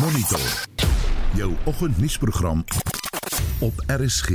[0.00, 0.40] Monitor.
[1.34, 2.64] Jou oggendnuusprogram
[3.58, 4.30] op RSG.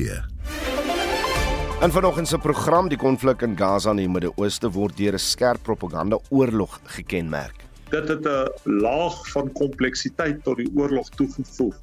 [1.80, 5.64] En vanoggend se program, die konflik in Gaza in die Midde-Ooste word deur 'n skerp
[5.64, 7.61] propaganda oorlog gekenmerk
[7.92, 8.48] dit het 'n
[8.82, 11.76] laag van kompleksiteit tot die oorlog toegevoeg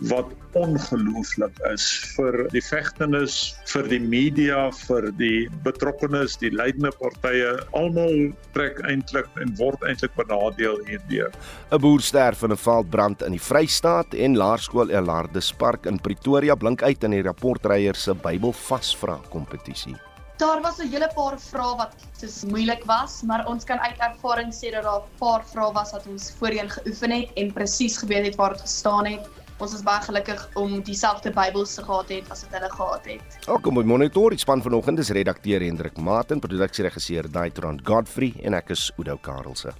[0.00, 1.86] wat ongelooflik is
[2.16, 9.28] vir die vegtenis, vir die media, vir die betrokkenes, die leidende partye, almal trek eintlik
[9.40, 11.32] en word eintlik benadeel hierdeur.
[11.72, 16.54] 'n Boer sterf in 'n veldbrand in die Vrystaat en Laerskool Elardus Park in Pretoria
[16.54, 19.96] blink uit in die rapportryers se Bybel vasvra kompetisie.
[20.36, 24.52] Daar was 'n hele paar vrae wat soos moeilik was, maar ons kan uit ervaring
[24.52, 28.24] sê dat daar 'n paar vrae was wat ons voorheen geoefen het en presies geweet
[28.24, 29.28] het waar dit gestaan het.
[29.58, 33.48] Ons is baie gelukkig om dieselfde Bybels gehad het as wat hulle gehad het.
[33.48, 38.54] Ook om monitor die span vanoggend is redakteur Hendrik Maat en produksieregisseur Daitron Godfrey en
[38.54, 39.72] ek is Udo Karelse.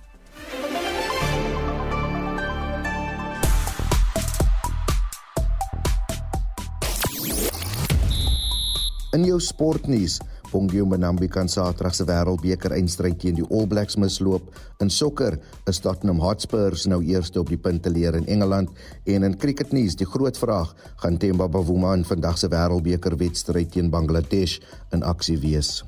[9.12, 10.20] In jou sportnuus
[10.52, 14.52] Bongio Mnambi kan Saterdag se Wêreldbeker eindstryd teen die All Blacks misloop.
[14.82, 15.38] In sokker
[15.70, 18.70] is Tottenham Hotspurs nou eerste op die punteleer in Engeland
[19.04, 23.90] en in cricketnuus die groot vraag, gaan Themba Bavuma in vandag se Wêreldbeker wedstryd teen
[23.90, 24.60] Bangladesh
[24.92, 25.80] in aksie wees?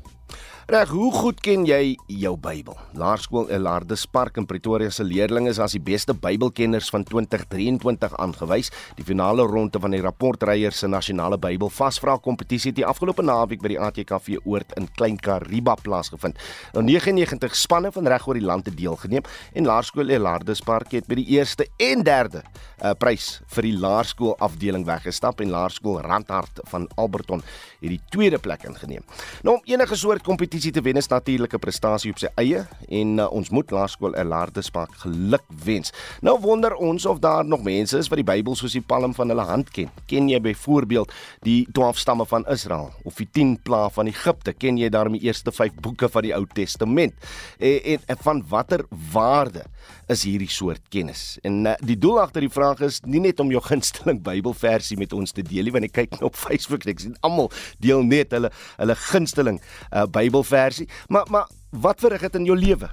[0.69, 2.75] Reg, hoe goed ken jy jou Bybel?
[3.01, 8.69] Laerskool Elardus Park in Pretoria se leerdlinge is as die beste Bybelkenners van 2023 aangewys.
[8.99, 13.65] Die finale ronde van die rapportryers se nasionale Bybel vasvra kompetisie het die afgelope naweek
[13.65, 16.37] by die ATKV Oord in Klein Kariba plaasgevind.
[16.77, 19.25] Nou 99 spanne van reg oor die land het deelgeneem
[19.57, 24.37] en Laerskool Elardus Park het by die eerste en derde uh, prys vir die laerskool
[24.45, 27.41] afdeling weggestap en Laerskool Randhart van Alberton
[27.81, 29.09] het die tweede plek ingeneem.
[29.49, 32.67] Nou om enige soort kompetisie kompetisie te wen is natuurlik 'n prestasie op sy eie
[32.91, 35.93] en uh, ons moet Laerskool Elardespark geluk wens.
[36.21, 39.29] Nou wonder ons of daar nog mense is wat die Bybel soos die palm van
[39.29, 39.91] hulle hand ken.
[40.07, 44.53] Ken jy byvoorbeeld die 12 stamme van Israel of die 10 plaae van Egipte?
[44.53, 47.15] Ken jy daarmee die eerste 5 boeke van die Ou Testament?
[47.59, 49.65] En, en, en van watter waarde
[50.09, 51.39] is hierdie soort kennis?
[51.43, 55.13] En uh, die doel agter die vraag is nie net om jou gunsteling Bybelversie met
[55.13, 58.03] ons te deel nie, want ek kyk nou op Facebook en ek sien almal deel
[58.03, 59.61] net hulle hulle gunsteling
[59.93, 60.89] uh, Bybel versie.
[61.07, 62.91] Maar maar wat verrig dit in jou lewe?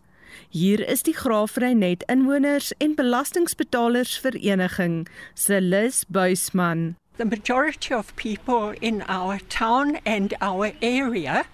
[0.53, 6.93] Hier is die Graafreinet inwoners en belastingbetalers vereniging se Lis Buisman.
[7.17, 11.45] The majority of people in our town and our area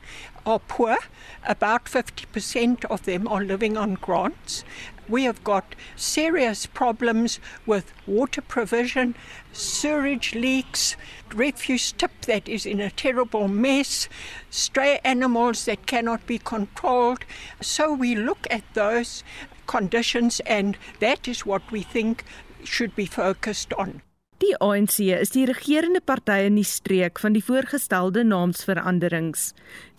[0.43, 0.97] are poor.
[1.45, 4.63] About 50% of them are living on grants.
[5.07, 9.13] We have got serious problems with water provision,
[9.53, 10.95] sewage leaks,
[11.31, 14.09] refuse tip that is in a terrible mess,
[14.49, 17.23] stray animals that cannot be controlled.
[17.61, 19.23] So we look at those
[19.67, 22.23] conditions, and that is what we think
[22.63, 24.01] should be focused on.
[24.41, 29.51] Die ANC is die regerende party in die streek van die voorgestelde naamsveranderings.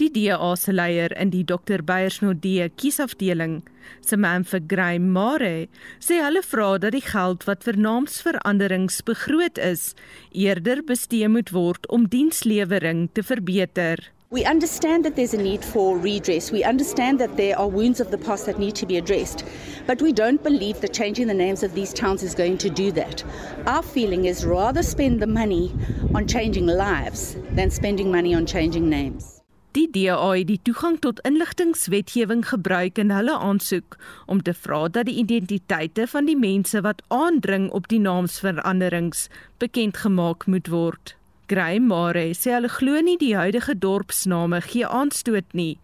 [0.02, 3.60] Die DA se leier in die Dr Beyersnodie kiesafdeling,
[4.02, 5.68] Samantha Graymare,
[6.02, 9.92] sê hulle vra dat die geld wat vir naamsveranderings begroot is,
[10.34, 14.02] eerder bestee moet word om dienslewering te verbeter.
[14.32, 16.50] We understand that there's a need for redress.
[16.50, 19.44] We understand that there are wounds of the past that need to be addressed.
[19.86, 22.90] But we don't believe that changing the names of these towns is going to do
[22.92, 23.22] that.
[23.66, 25.74] Our feeling is rather spend the money
[26.14, 29.42] on changing lives than spending money on changing names.
[29.72, 35.12] Die DA het die toegang tot inligtingwetgewing gebruik in hulle aansoek om te vra dat
[35.12, 39.28] die identiteite van die mense wat aandring op die naamsveranderings
[39.60, 41.20] bekend gemaak moet word.
[41.48, 45.78] Graham Mare sê hulle glo nie die huidige dorpsname gee aanstoot nie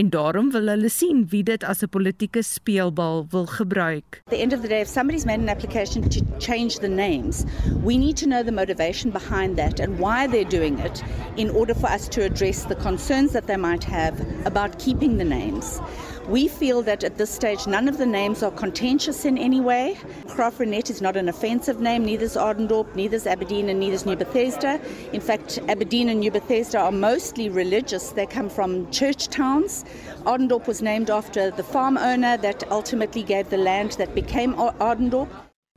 [0.00, 4.22] en daarom wil hulle sien wie dit as 'n politieke speelbal wil gebruik.
[4.26, 7.44] At the end of the day, if somebody's made an application to change the names,
[7.82, 11.02] we need to know the motivation behind that and why they're doing it
[11.36, 14.14] in order for us to address the concerns that they might have
[14.44, 15.80] about keeping the names.
[16.28, 19.96] We feel that at this stage, none of the names are contentious in any way.
[20.26, 24.04] Croft is not an offensive name, neither is Ardendorp, neither is Aberdeen, and neither is
[24.04, 24.78] New Bethesda.
[25.14, 28.10] In fact, Aberdeen and New Bethesda are mostly religious.
[28.10, 29.86] They come from church towns.
[30.24, 35.28] Ardendorp was named after the farm owner that ultimately gave the land that became Ardendorp.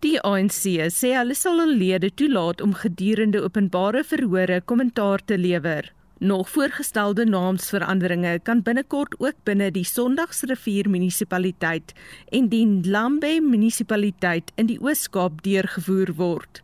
[0.01, 5.93] Die ANC sê hulle sal hulle lede toelaat om gedurende openbare verhore kommentaar te lewer.
[6.23, 11.93] Nog voorgestelde naamsveranderinge kan binnekort ook binne die Sondagsrivier munisipaliteit
[12.29, 16.61] en die Lambe munisipaliteit in die Oos-Kaap deurgevoer word.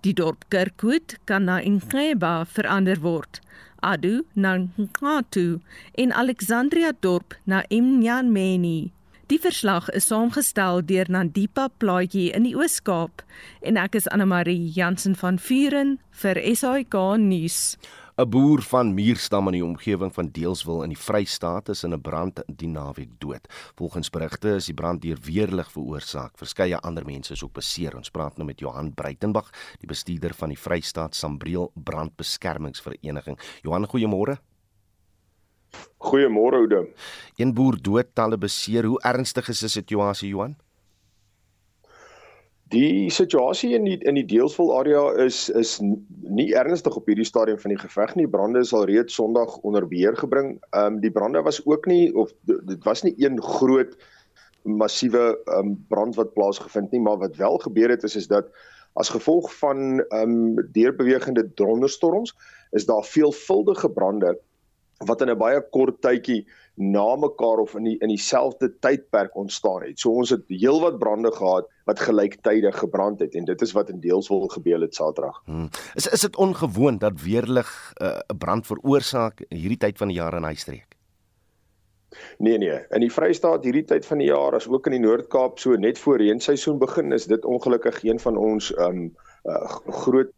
[0.00, 3.42] Die dorp Kirkwood kan na Ingeba verander word.
[3.84, 5.60] Adu na Nkatu
[5.92, 8.94] en Alexandria dorp na Imnyanmeni.
[9.28, 13.20] Die verslag is saamgestel deur Nandipa Plaatjie in die Oos-Kaap
[13.60, 17.76] en ek is Anne Marie Jansen van Vuren vir SAK nuus.
[18.18, 22.00] 'n Boer van Muurstam in die omgewing van Deelswil in die Vrystaat is in 'n
[22.00, 23.44] brand die naweek dood.
[23.76, 26.38] Volgens berigte is die brand deur weerlig veroorsaak.
[26.38, 27.96] Verskeie ander mense is ook beseer.
[27.96, 33.38] Ons praat nou met Johan Breitenberg, die bestuurder van die Vrystaat Sambreel Brandbeskermingsvereniging.
[33.62, 34.38] Johan, goeiemôre.
[35.98, 36.88] Goeiemôre oude.
[37.36, 38.84] Een boer dood, talle beseer.
[38.84, 40.56] Hoe ernstig is die situasie, Johan?
[42.74, 47.60] Die situasie in die in die Deelsvol area is is nie ernstig op hierdie stadium
[47.62, 48.26] van die geveg nie.
[48.26, 50.56] Brande is al reeds Sondag onder beheer gebring.
[50.72, 53.94] Ehm um, die brande was ook nie of dit was nie een groot
[54.66, 58.50] massiewe ehm um, brand wat plaasgevind nie, maar wat wel gebeur het is is dat
[58.98, 62.34] as gevolg van ehm um, deurbewegende donderstorms
[62.70, 64.34] is daar veelvuldige brande
[65.06, 66.46] wat in 'n baie kort tydjie
[66.76, 70.00] na mekaar of in die in dieselfde tydperk ontstaan het.
[70.00, 74.00] So ons het heelwat brande gehad wat gelyktydig gebrand het en dit is wat in
[74.00, 75.40] Deelswil gebeur het Saterdag.
[75.44, 75.68] Hmm.
[75.94, 80.16] Is is dit ongewoon dat weerlig uh, 'n uh, brand veroorsaak hierdie tyd van die
[80.16, 80.96] jaar in hy streek?
[82.38, 85.58] Nee nee, in die Vrystaat hierdie tyd van die jaar as ook in die Noord-Kaap
[85.58, 90.32] so net voor reenseisoen begin is dit ongelukkig een van ons um uh, groot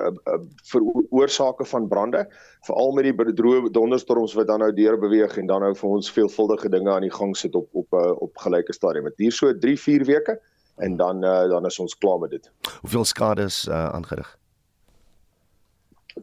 [0.00, 0.40] uh, uh,
[0.72, 2.24] veroorsake van brande
[2.66, 6.12] veral met die droë donderstorms wat dan nou deur beweeg en dan nou vir ons
[6.12, 9.08] veelvuldige dinge aan die gang sit op op uh, op gelyke stadium.
[9.12, 10.40] Dit hier so 3 4 weke
[10.76, 12.50] en dan uh, dan is ons klaar met dit.
[12.80, 14.38] Hoeveel skade is uh, aangerig?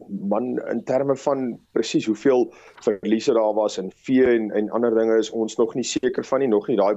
[0.08, 2.52] Man in terme van presies hoeveel
[2.84, 6.44] verliese daar was in vee en en ander dinge is ons nog nie seker van
[6.44, 6.94] nie, nog nie daai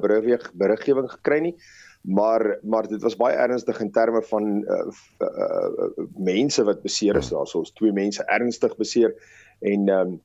[0.53, 1.55] beriggewing gekry nie
[2.01, 4.85] maar maar dit was baie ernstig in terme van uh,
[5.19, 9.15] uh, uh, mense wat beseer is daar soos twee mense ernstig beseer
[9.59, 10.21] en um,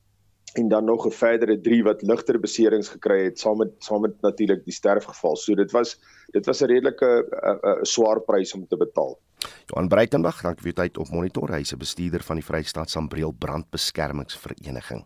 [0.53, 4.21] en dan nog 'n verdere 3 wat ligter beserings gekry het saam met saam met
[4.21, 5.35] natuurlik die sterfgeval.
[5.35, 5.99] So dit was
[6.31, 7.25] dit was 'n redelike
[7.61, 9.19] 'n swaar prys om te betaal.
[9.67, 11.51] Johan Breitenberg, dank vir u tyd op monitor.
[11.51, 15.05] Hy is 'n bestuurder van die Vrystaat Sambreel Brandbeskermingsvereniging.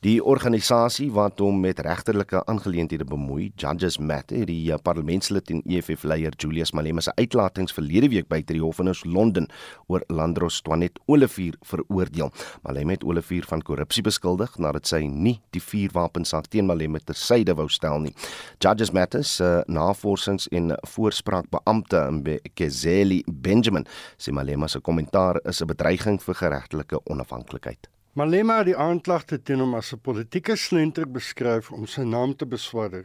[0.00, 6.04] Die organisasie wat hom met regterlike aangeleenthede bemoei, Judges Matter, die uh, parlementslid en EFF
[6.04, 9.48] leier Julius Malema se uitlatings verlede week by die Hof in Londen
[9.86, 12.32] oor Landros Twanet Olivier veroordeel.
[12.62, 17.54] Malema het Olivier van korrupsie beskuldig nadat sy nie die vuurwapensaak teen Malema ter syde
[17.54, 18.14] wou stel nie.
[18.58, 25.60] Judges Matter se navorsings en voorspraakbeampte in Kezeli Benjamin Benjamin sê Malema se kommentaar is
[25.60, 27.88] 'n bedreiging vir geregtelike onafhanklikheid.
[28.14, 32.46] Malema het die aanklagte teen hom as 'n politieke slenter beskryf om sy naam te
[32.46, 33.04] beswadder.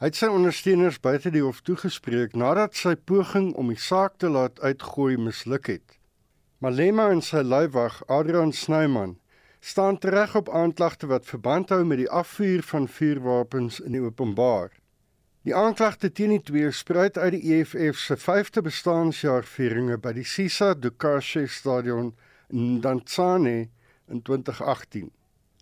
[0.00, 4.28] Hy het sy ondersteuners buite die hof toegespreek nadat sy poging om die saak te
[4.28, 5.98] laat uitgooi misluk het.
[6.58, 9.18] Malema en sy leiwag, Adrian Snyman,
[9.60, 14.70] staan tereg op aanklagte wat verband hou met die afvuur van vuurwapens in die openbaar.
[15.46, 20.72] Die aanklagte teen die twee spruit uit die EFF se 5de bestaanjaarvieringe by die Sisa
[20.74, 22.08] Dukashe Stadion
[22.50, 23.68] in Dantsane
[24.10, 25.12] in 2018.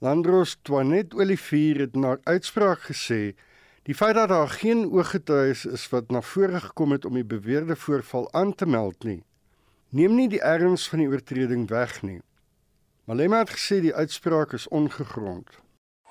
[0.01, 3.35] Landros Twanet Olivier het na uitspraak gesê
[3.85, 7.77] die feit dat daar geen ooggetuies is wat na vore gekom het om die beweerde
[7.77, 9.21] voorval aan te meld nie,
[9.93, 12.23] neem nie die erns van die oortreding weg nie.
[13.05, 15.61] Malema het gesê die uitspraak is ongegrond.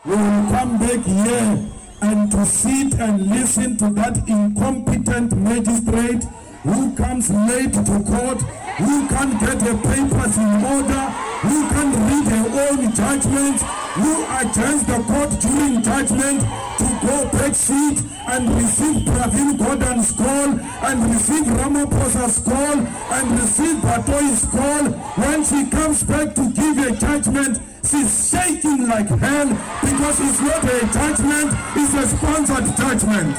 [0.05, 6.23] We come back here and to sit and listen to that incompetent magistrate
[6.63, 8.41] who comes late to court,
[8.77, 13.59] who can't get the papers in order, who can read their own judgment,
[13.99, 16.39] who address the court during judgment
[16.79, 17.99] to go back seat
[18.31, 20.49] and receive Pravin Gordon's call
[20.87, 22.77] and receive Ramaphosa's call
[23.15, 24.85] and receive Batoi's call.
[25.21, 29.49] When she comes back to give a judgment, she's shaking like hell
[29.83, 33.35] because it's not a judgment, it's a sponsored judgment.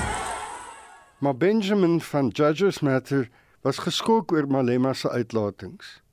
[1.18, 3.28] Maar Benjamin van Judges Matter
[3.62, 6.03] was geskok oor Malema se uitlatings.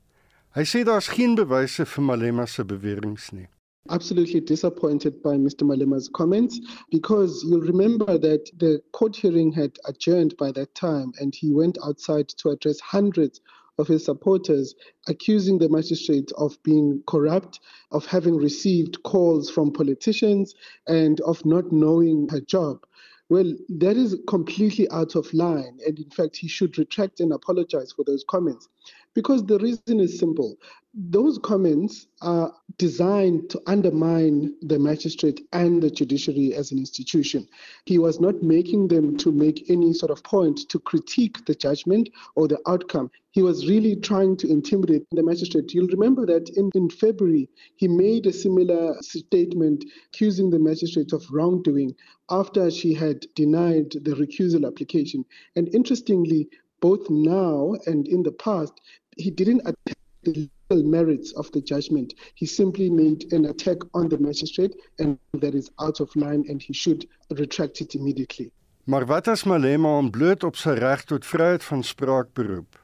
[0.52, 3.48] Hy sê daar's geen bewyse vir Malema se beweringe nie.
[3.88, 5.64] Absolutely disappointed by Mr.
[5.64, 6.60] Malema's comments
[6.92, 11.78] because you'll remember that the court hearing had adjourned by that time and he went
[11.86, 13.40] outside to address hundreds
[13.80, 14.76] of his supporters,
[15.08, 17.62] accusing the magistrate of being corrupt,
[17.94, 20.54] of having received calls from politicians,
[20.86, 22.86] and of not knowing her job.
[23.30, 25.80] Well, that is completely out of line.
[25.88, 28.68] And in fact, he should retract and apologize for those comments.
[29.14, 30.56] Because the reason is simple.
[30.94, 37.48] Those comments are designed to undermine the magistrate and the judiciary as an institution.
[37.86, 42.10] He was not making them to make any sort of point to critique the judgment
[42.36, 43.12] or the outcome.
[43.32, 45.74] He was really trying to intimidate the magistrate.
[45.74, 51.26] You'll remember that in, in February, he made a similar statement accusing the magistrate of
[51.32, 51.96] wrongdoing
[52.30, 55.26] after she had denied the recusal application.
[55.56, 56.50] And interestingly,
[56.82, 58.82] both now and in the past,
[59.18, 62.14] he didn't attack the legal merits of the judgment.
[62.36, 66.62] He simply made an attack on the magistrate, and that is out of line, and
[66.62, 68.52] he should retract it immediately.
[68.84, 72.81] Maar wat as Malema ontbloot op sy reg tot vryheid van spraak beroep?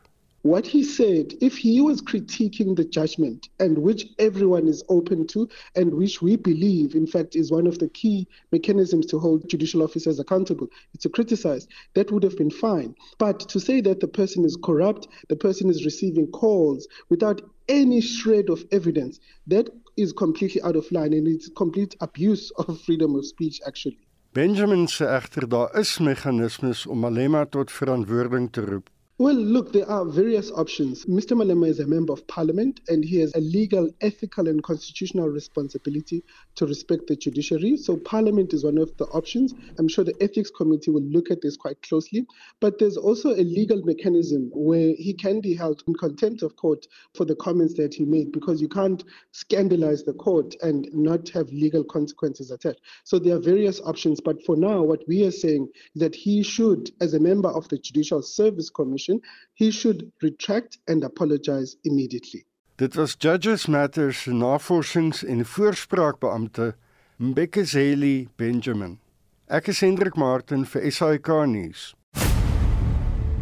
[0.47, 5.49] What he said, if he was critiquing the judgment, and which everyone is open to,
[5.75, 9.83] and which we believe, in fact, is one of the key mechanisms to hold judicial
[9.83, 10.69] officers accountable,
[11.01, 12.95] to criticize, that would have been fine.
[13.17, 17.99] But to say that the person is corrupt, the person is receiving calls without any
[17.99, 23.15] shred of evidence, that is completely out of line, and it's complete abuse of freedom
[23.15, 23.99] of speech, actually.
[24.31, 28.89] Benjamin sê egter daar is meganismes om Malema tot verantwoording te roep.
[29.19, 31.05] Well, look, there are various options.
[31.05, 31.35] Mr.
[31.35, 36.23] Malema is a member of parliament and he has a legal, ethical, and constitutional responsibility
[36.53, 37.77] to respect the judiciary.
[37.77, 39.55] So, parliament is one of the options.
[39.79, 42.27] I'm sure the ethics committee will look at this quite closely.
[42.59, 46.85] But there's also a legal mechanism where he can be held in contempt of court
[47.15, 51.49] for the comments that he made because you can't scandalize the court and not have
[51.49, 52.81] legal consequences attached.
[53.03, 54.21] So, there are various options.
[54.21, 57.67] But for now, what we are saying is that he should, as a member of
[57.69, 59.06] the Judicial Service Commission,
[59.53, 62.45] he should retract and apologize immediately.
[62.75, 66.75] Dit was Judges Matters navorsings- en voorspraakbeampte
[67.17, 68.99] Mbekizeli Benjamin.
[69.47, 71.95] Ek is Hendrik Martin vir SAK nuus.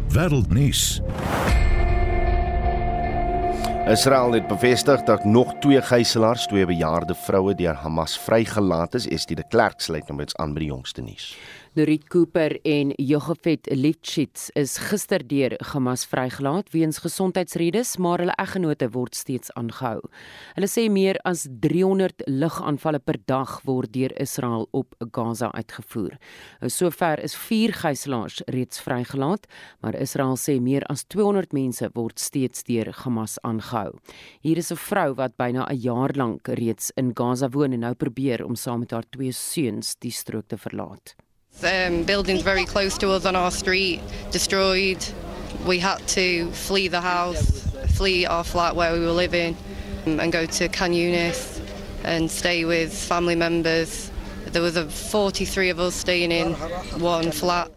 [0.08, 1.00] Wêreldnuus.
[3.86, 9.08] Israel het bevestig dat nog twee gijslaers, twee bejaarde vroue deur Hamas vrygelaat is.
[9.08, 11.36] Estie de Klerk sluit nou met aan by die jongste nuus.
[11.76, 18.86] Norit Cooper en Jogofet Lifshitz is gister deur Hamas vrygelaat weens gesondheidsredes, maar hulle eggenote
[18.94, 19.98] word steeds aangehou.
[20.56, 26.16] Hulle sê meer as 300 lugaanvalle per dag word deur Israel op Gaza uitgevoer.
[26.64, 29.44] Sover is 4 gijslaers reeds vrygelaat,
[29.84, 33.92] maar Israel sê meer as 200 mense word steeds deur Hamas aangehou.
[34.40, 37.94] Hier is 'n vrou wat byna 'n jaar lank reeds in Gaza woon en nou
[37.94, 41.25] probeer om saam met haar twee seuns die strook te verlaat.
[41.62, 45.02] Um, buildings very close to us on our street destroyed.
[45.66, 49.56] We had to flee the house, flee our flat where we were living,
[50.04, 51.62] um, and go to Can Yunis
[52.04, 54.10] and stay with family members.
[54.44, 56.52] There was a 43 of us staying in
[57.00, 57.70] one flat.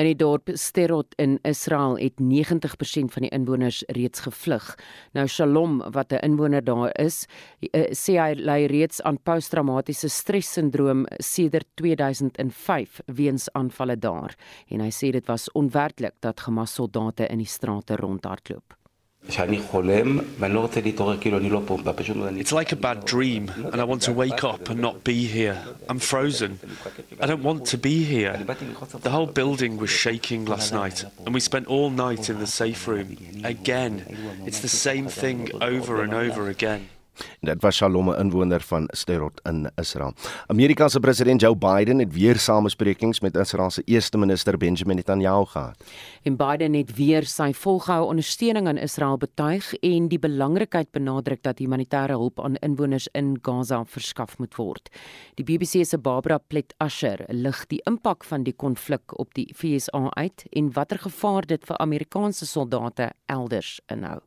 [0.00, 4.70] In die dorp Sterot in Israel het 90% van die inwoners reeds gevlug.
[5.12, 7.26] Nou Shalom wat 'n inwoner daar is,
[7.60, 14.34] eh, sê hy ly reeds aan posttraumatiese stressindroom sedert 2005 weens aanvalle daar
[14.70, 18.79] en hy sê dit was onwerklik dat Hamas soldate in die strate rondhardloop.
[22.38, 25.62] It's like a bad dream, and I want to wake up and not be here.
[25.88, 26.58] I'm frozen.
[27.20, 28.36] I don't want to be here.
[28.36, 32.88] The whole building was shaking last night, and we spent all night in the safe
[32.88, 33.16] room.
[33.44, 36.88] Again, it's the same thing over and over again.
[37.40, 40.14] En dit was Shalom 'n inwoner van Sterot in Israel.
[40.46, 45.44] Amerika se president Joe Biden het weer samesprekings met Israel se eerste minister Benjamin Netanyahu
[45.44, 45.84] gehad.
[46.22, 51.58] En Biden het weer sy volgehoue ondersteuning aan Israel betuig en die belangrikheid benadruk dat
[51.58, 54.88] humanitêre hulp aan inwoners in Gaza verskaf moet word.
[55.34, 60.10] Die BBC se Barbara Plet Asher lig die impak van die konflik op die VSA
[60.10, 64.20] uit en watter gevaar dit vir Amerikaanse soldate elders inhou.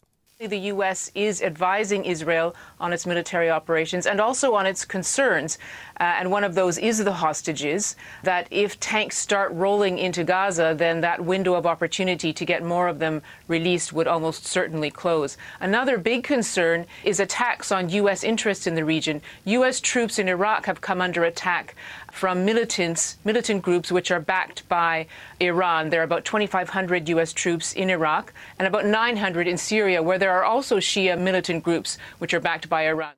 [0.47, 1.09] The U.S.
[1.15, 5.57] is advising Israel on its military operations and also on its concerns.
[5.99, 7.95] Uh, and one of those is the hostages.
[8.23, 12.89] That if tanks start rolling into Gaza, then that window of opportunity to get more
[12.89, 15.37] of them released would almost certainly close.
[15.61, 18.23] Another big concern is attacks on U.S.
[18.23, 19.21] interests in the region.
[19.45, 19.79] U.S.
[19.79, 21.75] troops in Iraq have come under attack
[22.13, 25.07] from militants, militant groups which are backed by
[25.39, 25.89] Iran.
[25.89, 27.33] There are about 2,500 U.S.
[27.33, 31.97] troops in Iraq and about 900 in Syria, where there are also Shia militant groups
[32.19, 33.13] which are backed by Iran.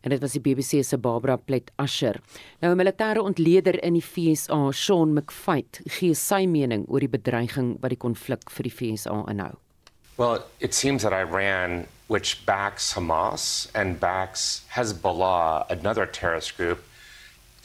[0.00, 2.20] En dit was die BBC se Barbara Plet Asher.
[2.62, 7.76] Nou 'n militêre ontleder in die FSA, Sean McFight, gee sy mening oor die bedreiging
[7.82, 9.58] wat die konflik vir die FSA inhou.
[10.16, 16.87] Well, it seems that Iran, which backs Hamas and backs Hezbollah, another terrorist group,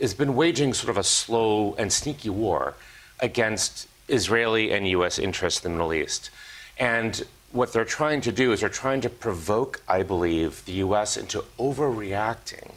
[0.03, 2.74] has been waging sort of a slow and sneaky war
[3.22, 5.17] against Israeli and U.S.
[5.17, 6.29] interests in the Middle East.
[6.77, 11.15] And what they're trying to do is they're trying to provoke, I believe, the U.S.
[11.15, 12.74] into overreacting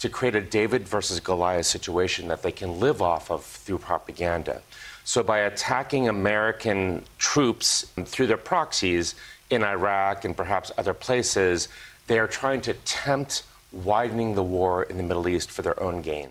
[0.00, 4.60] to create a David versus Goliath situation that they can live off of through propaganda.
[5.04, 9.14] So by attacking American troops through their proxies
[9.50, 11.68] in Iraq and perhaps other places,
[12.08, 16.02] they are trying to tempt widening the war in the Middle East for their own
[16.02, 16.30] gain.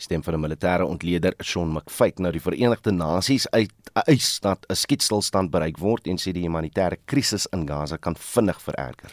[0.00, 3.70] Stem van 'n militêre ontleder, Sean McFate, nou die Verenigde Nasies uit
[4.06, 8.60] eis dat 'n skietstilstand bereik word en sê die humanitêre krisis in Gaza kan vinnig
[8.62, 9.10] vererger.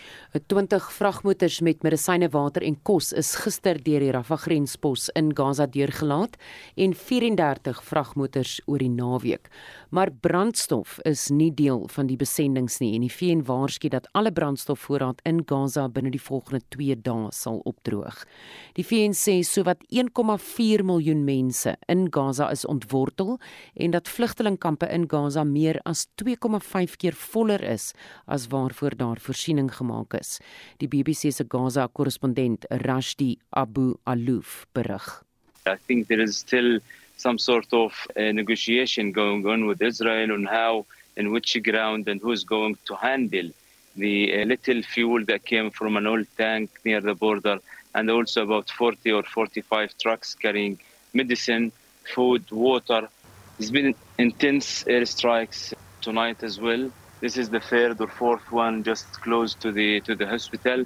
[0.47, 5.65] 20 vragmotors met medisyne, water en kos is gister deur die Rafah grenspos in Gaza
[5.65, 6.37] deurgelaat
[6.75, 9.49] en 34 vragmotors oor die naweek.
[9.89, 14.31] Maar brandstof is nie deel van die besendings nie en die VN waarsku dat alle
[14.31, 18.25] brandstofvoorraad in Gaza binne die volgende 2 dae sal opdroog.
[18.73, 23.39] Die VN sê sowat 1,4 miljoen mense in Gaza is ontwortel
[23.73, 27.93] en dat vlugtelingkampe in Gaza meer as 2,5 keer voller is
[28.25, 30.39] as waarvoor daar voorsiening gemaak is is.
[30.81, 35.23] Die BBC se Gaza korrespondent Rashdi Abu Alouf berig.
[35.65, 36.79] I think there is still
[37.17, 40.85] some sort of uh, negotiation going on with Israel on how
[41.17, 43.49] and which ground and who's going to handle
[43.95, 47.59] the uh, little fuel that came from an old tank near the border
[47.97, 50.79] and also about 40 or 45 trucks carrying
[51.13, 51.71] medicine,
[52.13, 53.09] food, water.
[53.57, 56.91] It's been intense airstrikes tonight as well.
[57.21, 60.85] This is the third or fourth one just close to the to the hospital.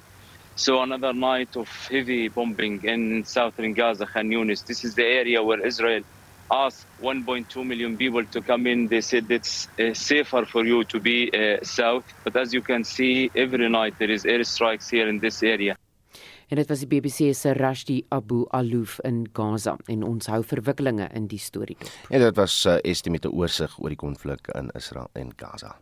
[0.55, 4.65] So another night of heavy bombing in southern Gaza, Khan Yunis.
[4.65, 6.03] This is the area where Israel
[6.49, 8.87] asked 1.2 million people to come in.
[8.87, 12.05] They said it's uh, safer for you to be uh, south.
[12.23, 15.75] But as you can see, every night there is airstrikes here in this area.
[16.51, 21.07] En dit was die BBC se Rashdi Abu Alouf in Gaza en ons hou verwikkelinge
[21.15, 21.93] in die storie dop.
[22.11, 25.77] En dit was 'n uh, estimate oorsig oor die konflik in Israel en Gaza.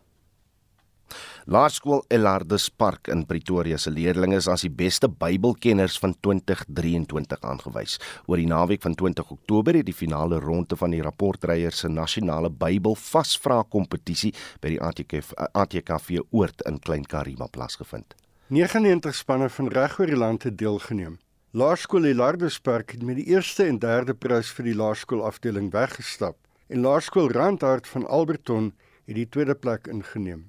[1.44, 7.98] Laerskool Elardus Park in Pretoria se leerdlinge is as die beste Bybelkenners van 2023 aangewys.
[8.26, 12.50] Oor die naweek van 20 Oktober het die finale ronde van die rapportryers se nasionale
[12.50, 18.19] Bybel vasvra kompetisie by die ATKV ATKV Oort in Klein Karima plaasgevind.
[18.50, 21.20] 99 spanne van regoor die land het deelgeneem.
[21.54, 26.34] Laerskool Elardus Park het met die eerste en derde prys vir die laerskool afdeling weggestap
[26.66, 28.72] en Laerskool Randhart van Alberton
[29.06, 30.48] het die tweede plek ingeneem.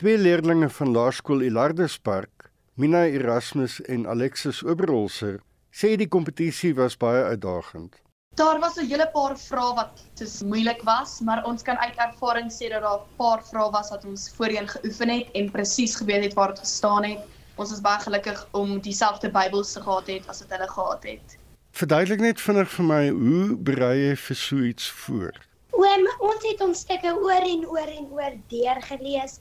[0.00, 2.48] Twee leerders van Laerskool Ilardespark,
[2.80, 8.00] Mina Erasmus en Alexis Oberholzer, sê die kompetisie was baie uitdagend.
[8.34, 12.48] Daar was 'n hele paar vrae wat dis moeilik was, maar ons kan uit ervaring
[12.48, 16.24] sê dat daar 'n paar vrae was wat ons voorheen geoefen het en presies geweet
[16.24, 17.41] het waar dit gestaan het.
[17.62, 21.34] Ons is baie gelukkig om dieselfde Bybels te gehad het as wat hulle gehad het.
[21.78, 25.38] Verduidelik net vinnig vir my hoe berei jy vir so iets voor?
[25.78, 29.38] Oom, ons het ons stukke oor en oor en oor deurgelees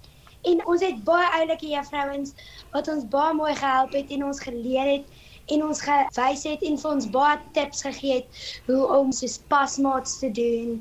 [0.51, 2.37] en ons het baie oulike juffrouens
[2.75, 6.77] wat ons baie mooi gehelp het en ons geleer het en ons gewys het en
[6.83, 10.77] vir ons baie tips gegee het hoe om soos pasmaats te doen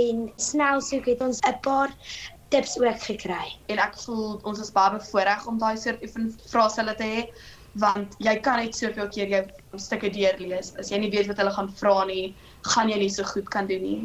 [0.00, 1.92] en snel soek het ons 'n paar
[2.50, 3.56] tips ook gekry.
[3.72, 7.24] En ek voel ons is baie bevoorreg om daai soort oefenvraestelle te hê
[7.78, 9.42] want jy kan net soveel keer jou
[9.78, 10.72] stukke deurlees.
[10.82, 12.34] As jy nie weet wat hulle gaan vra nie,
[12.74, 14.00] gaan jy nie so goed kan doen nie.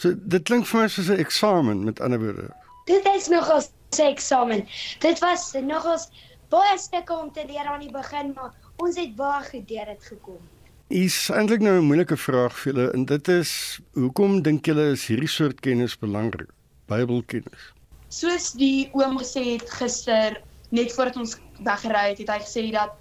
[0.00, 2.48] So dit klink vir my soos 'n eksamen met ander woorde.
[2.86, 4.66] Dit is nogals se eksamen.
[4.98, 6.08] Dit was nogals
[6.48, 10.04] baie stukke om te leer aan die begin, maar ons het baie goed deur dit
[10.04, 10.40] gekom.
[10.88, 15.06] Is eintlik nou 'n moeilike vraag vir julle en dit is hoekom dink julle is
[15.06, 16.50] hierdie soort kennis belangrik?
[16.86, 17.72] Bybelkennis.
[18.12, 20.34] Soos die oom gesê het gister
[20.68, 22.92] net voordat ons weggery het, het hy gesê dat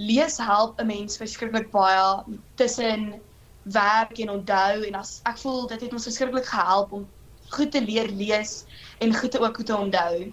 [0.00, 2.24] lees help 'n mens verskriklik baie
[2.56, 3.20] tussen
[3.64, 7.04] werk en onthou en as ek voel dit het ons verskriklik gehelp om
[7.48, 8.64] goed te leer lees
[9.00, 10.32] en goed te ook goed te onthou.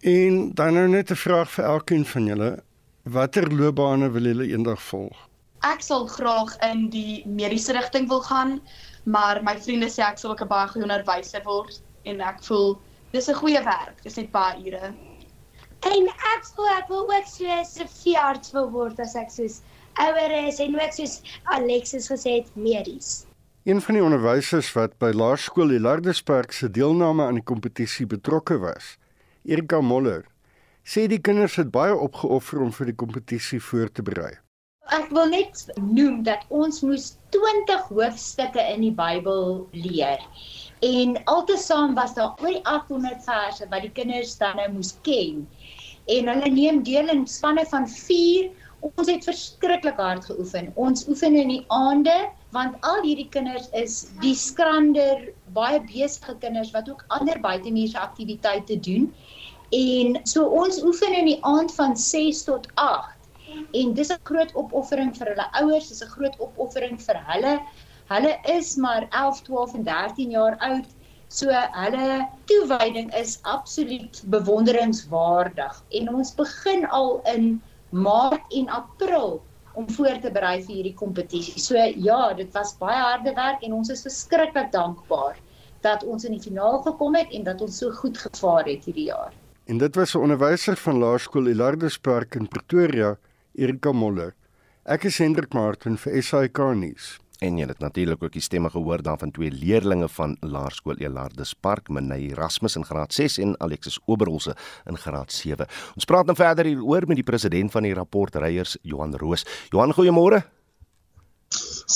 [0.00, 2.62] En dan nou net 'n vraag vir elkeen van julle.
[3.02, 5.16] Watter loopbane wil julle eendag volg?
[5.62, 8.60] Ek sal graag in die mediese rigting wil gaan,
[9.04, 12.78] maar my vriende sê ek sal ook 'n baie goeie onderwyser word en ek voel
[13.12, 14.02] dis 'n goeie werk.
[14.02, 14.94] Dis net baie ure.
[15.80, 16.42] En ek
[16.78, 19.60] ek wil ook so 'n veearts wil word as ek soos
[19.94, 23.26] ouer is en ook soos Alexis gesê het medies.
[23.64, 28.96] Een van die onderwysers wat by Laerskool Hilardespark se deelname aan die kompetisie betrokke was,
[29.44, 30.24] Erika Moller,
[30.84, 34.38] sê die kinders het baie opgeoffer om vir die kompetisie voor te berei.
[34.88, 40.22] Ek wil net noem dat ons moes 20 hoofstukke in die Bybel leer.
[40.86, 45.42] En altesaam was daar oor die 800 verse wat die kinders dan nou moes ken.
[46.08, 48.48] En hulle neem deel in spanne van 4.
[48.88, 50.72] Ons het verskriklik hard geoefen.
[50.80, 52.16] Ons oefen in die aande
[52.56, 58.80] want al hierdie kinders is die skrander baie besige kinders wat ook ander buitemuurse aktiwiteite
[58.88, 59.10] doen.
[59.76, 63.17] En so ons oefen in die aand van 6 tot 8.
[63.72, 67.54] En dis 'n groot opoffering vir hulle ouers, dis 'n groot opoffering vir hulle.
[68.08, 70.86] Hulle is maar 11, 12 en 13 jaar oud.
[71.28, 79.42] So hulle toewyding is absoluut bewonderingswaardig en ons begin al in Maart en April
[79.74, 81.60] om voor te berei vir hierdie kompetisie.
[81.60, 85.36] So ja, dit was baie harde werk en ons is verskriklik dankbaar
[85.84, 89.10] dat ons in die finaal gekom het en dat ons so goed gevaar het hierdie
[89.12, 89.36] jaar.
[89.68, 93.16] En dit was 'n onderwyser van Laerskool Ilardespark in Pretoria,
[93.54, 94.34] Erika Moller.
[94.84, 97.18] Ek is Hendrik Martin vir SAK nuus.
[97.38, 101.88] En jy het natuurlik ook die stemme gehoor daarvan twee leerdlinge van Laerskool Elardus Park,
[101.88, 104.56] Menay Erasmus in graad 6 en Alexis Oberholse
[104.90, 105.68] in graad 7.
[105.94, 109.46] Ons praat nou verder hieroor met die president van die rapportryers, Johan Roos.
[109.70, 110.42] Johan, goeiemôre.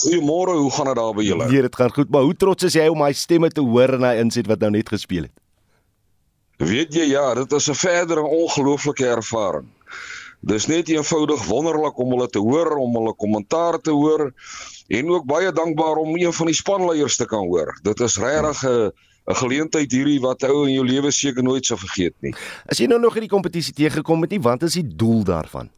[0.03, 1.51] Goeiemôre, hoe gaan dit daar by julle?
[1.51, 4.07] Nee, dit gaan goed, maar hoe trots is jy om my stemme te hoor in
[4.07, 5.35] hy inset wat nou net gespeel het?
[6.63, 9.67] Weet jy ja, dit is 'n verdere ongelooflike ervaring.
[10.43, 14.33] Dis net eenvoudig wonderlik om hulle te hoor, om hulle kommentaar te hoor
[14.89, 17.71] en ook baie dankbaar om een van die spanleiers te kan hoor.
[17.87, 18.91] Dit is regtig 'n
[19.31, 22.35] 'n geleentheid hierdie wat ou in jou lewe seker nooit sou vergeet nie.
[22.67, 25.71] As jy nou nog in die kompetisie teëgekom het nie, wat is die doel daarvan?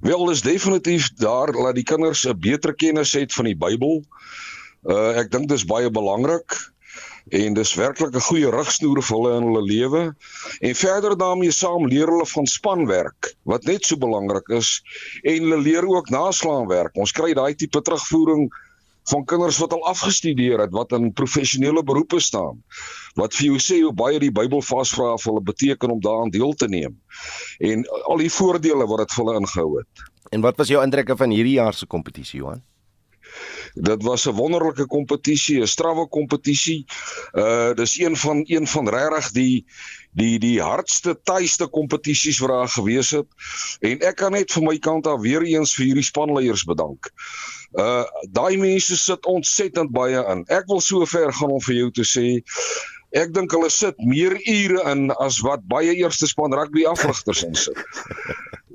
[0.00, 4.02] Wel, is definitief daar laat die kinders 'n beter kennis het van die Bybel.
[4.82, 6.74] Uh ek dink dis baie belangrik
[7.28, 10.02] en dis werklik 'n goeie rigsnoer vir hulle in hulle lewe.
[10.60, 14.82] En verder daarmee saam leer hulle van spanwerk wat net so belangrik is
[15.22, 16.96] en hulle leer ook naslaanwerk.
[16.96, 18.48] Ons kry daai tipe terugvoering
[19.08, 22.62] van kinders wat al afgestudeer het wat in professionele beroepe staan.
[23.14, 26.52] Wat vir jou sê hoe baie die Bybel vasvra vir hulle beteken om daaraan deel
[26.52, 26.98] te neem.
[27.58, 30.08] En al die voordele wat dit vir hulle ingehou het.
[30.30, 32.62] En wat was jou indrukke van hierdie jaar se kompetisie, Johan?
[33.74, 36.84] Dit was 'n wonderlike kompetisie, 'n strawwe kompetisie.
[37.32, 39.66] Uh dis een van een van regtig die
[40.12, 43.26] die die hardste tuiste kompetisies wat daar gewees het.
[43.80, 47.12] En ek kan net vir my kant af weer eens vir hierdie spanleiers bedank.
[47.72, 50.44] Uh daai mense sit ontsettend baie in.
[50.46, 52.26] Ek wil so ver gaan om vir jou te sê
[53.16, 57.78] Ek dink hulle sit meer ure in as wat baie eerste span rugby afrigters insit.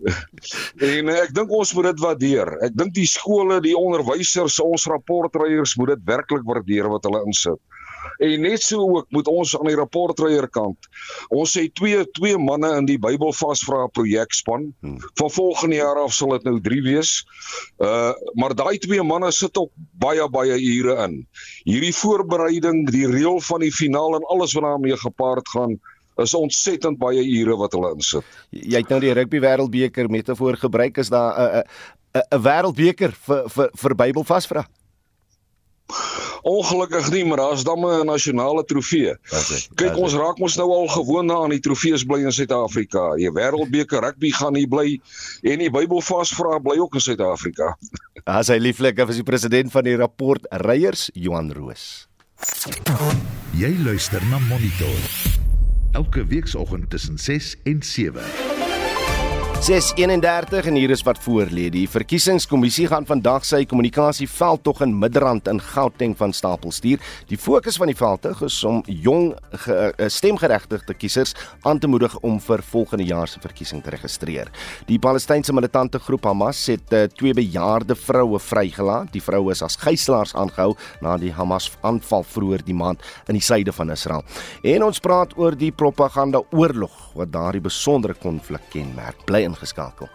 [0.90, 2.50] en ek dink ons moet dit waardeer.
[2.66, 7.62] Ek dink die skole, die onderwysers, ons rapportryers moet dit werklik waardeer wat hulle insit.
[8.18, 10.90] En net so ook moet ons aan die rapportryer kant.
[11.30, 14.72] Ons sê twee twee manne in die Bybel vasvra projekspan.
[14.82, 15.00] Hmm.
[15.20, 17.16] Van volgende jaar af sal dit nou 3 wees.
[17.78, 21.20] Uh maar daai twee manne sit ook baie baie ure in.
[21.64, 25.80] Hierdie voorbereiding, die reël van die finaal en alles wat daarmee gepaard gaan
[26.22, 28.26] is ontsettend baie ure wat hulle insit.
[28.54, 31.64] Jy het nou die rugby wêreldbeker metafoor gebruik is daar 'n
[32.14, 34.68] 'n 'n wêreldbeker vir vir vir Bybel vasvra.
[36.44, 39.16] Ongelukkig nie, maar daar's dan 'n nasionale trofee.
[39.76, 43.16] Kyk, ons raak mos nou al gewoond aan die trofees bly in Suid-Afrika.
[43.16, 45.00] Die Wêreldbeker rugby gaan nie bly
[45.42, 47.78] en die Bybel vasvra bly ook in Suid-Afrika.
[48.24, 52.08] As hy lieflik is die president van die rapport Reyers, Johan Roos.
[53.54, 55.00] Jy luister na Monitor.
[55.92, 58.43] Elke weekoggend tussen 6 en 7.
[59.64, 61.70] 6:31 en hier is wat voorlê.
[61.72, 67.00] Die verkiesingskommissie gaan vandag sy kommunikasieveldtog in Midrand in Gauteng van stapel stuur.
[67.30, 72.42] Die fokus van die veldtog is om jong eh, stemgeregtigde kiesers aan te moedig om
[72.44, 74.52] vir volgende jaar se verkiesing te registreer.
[74.92, 79.14] Die Palestynse militante groep Hamas het uh, twee bejaarde vroue vrygelaat.
[79.16, 83.00] Die vroue is as gijslaers aangehou na die Hamas aanval vroeër die maand
[83.32, 84.28] in die suide van Israel.
[84.64, 89.24] En ons praat oor die propaganda oorlog wat daardie besondere konflik kenmerk.
[89.26, 90.10] Bly ingeskakel.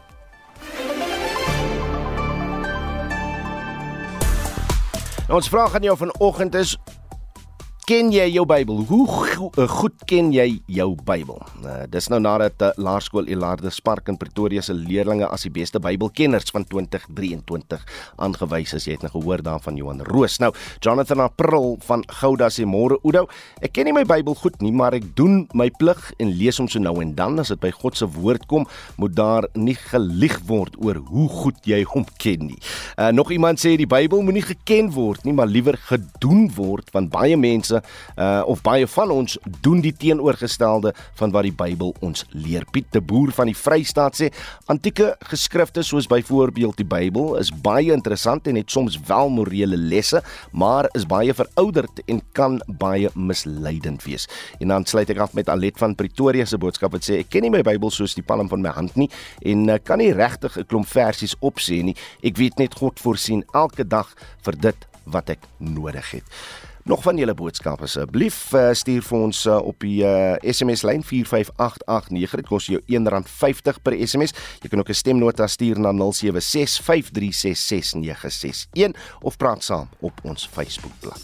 [5.28, 6.76] Nou, ons vraag aan jou vanoggend is
[7.88, 8.82] ken jy jou Bybel?
[8.84, 11.38] Hoe go uh, goed ken jy jou Bybel?
[11.62, 15.80] Uh, dis nou nadat uh, Laerskool Elarde Spark in Pretoria se leerdlinge as die beste
[15.80, 17.86] Bybelkenners van 2023
[18.20, 18.84] aangewys is.
[18.84, 20.36] Jy het nou gehoor daarvan Johan Roos.
[20.42, 20.50] Nou,
[20.84, 23.24] Jonathan April van Gouda sê môre Oudo,
[23.64, 26.68] ek ken nie my Bybel goed nie, maar ek doen my plig en lees hom
[26.68, 28.68] so nou en dan as dit by God se woord kom,
[29.00, 32.60] moet daar nie gelieg word oor hoe goed jy hom ken nie.
[32.98, 37.08] Uh, nog iemand sê die Bybel moenie geken word nie, maar liewer gedoen word want
[37.16, 42.24] baie mense uh, of baie van ons doen die teenoorgestelde van wat die Bybel ons
[42.34, 42.66] leer.
[42.72, 44.30] Piet de Boer van die Vrystaat sê
[44.70, 50.22] antieke geskrifte soos byvoorbeeld die Bybel is baie interessant en het soms wel morele lesse,
[50.52, 54.28] maar is baie verouderd en kan baie misleidend wees.
[54.60, 57.46] En dan sluit ek af met Alet van Pretoria se boodskap wat sê ek ken
[57.46, 59.10] nie my Bybel soos die palm van my hand nie
[59.46, 61.96] en uh, kan nie regtig 'n klomp versies opsê nie.
[62.22, 64.14] Ek weet net God voorsien elke dag
[64.46, 66.24] vir dit wat ek nodig het.
[66.88, 71.04] Nog van julle boodskappe asseblief uh, stuur vir ons uh, op die uh, SMS lyn
[71.04, 72.40] 45889.
[72.40, 74.32] Dit kos jou R1.50 per SMS.
[74.62, 76.00] Jy kan ook 'n stemnota stuur na 0765366961
[79.20, 81.20] of praat saam op ons Facebookblad.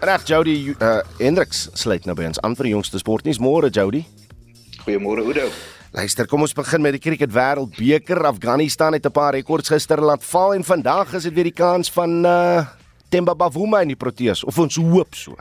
[0.00, 3.38] Reg Jody uh, Hendriks sluit nou by ons aan vir die jongste sportnuus.
[3.42, 4.04] Môre Jody.
[4.86, 5.50] Goeiemôre Oudo.
[5.90, 8.20] Luister, kom ons begin met die Cricket Wêreldbeker.
[8.28, 11.90] Afghanistan het 'n paar rekords gister laat val en vandag is dit weer die kans
[11.90, 12.66] van uh
[13.08, 15.34] Themba Bavuma in die Proteas of ons hoop so.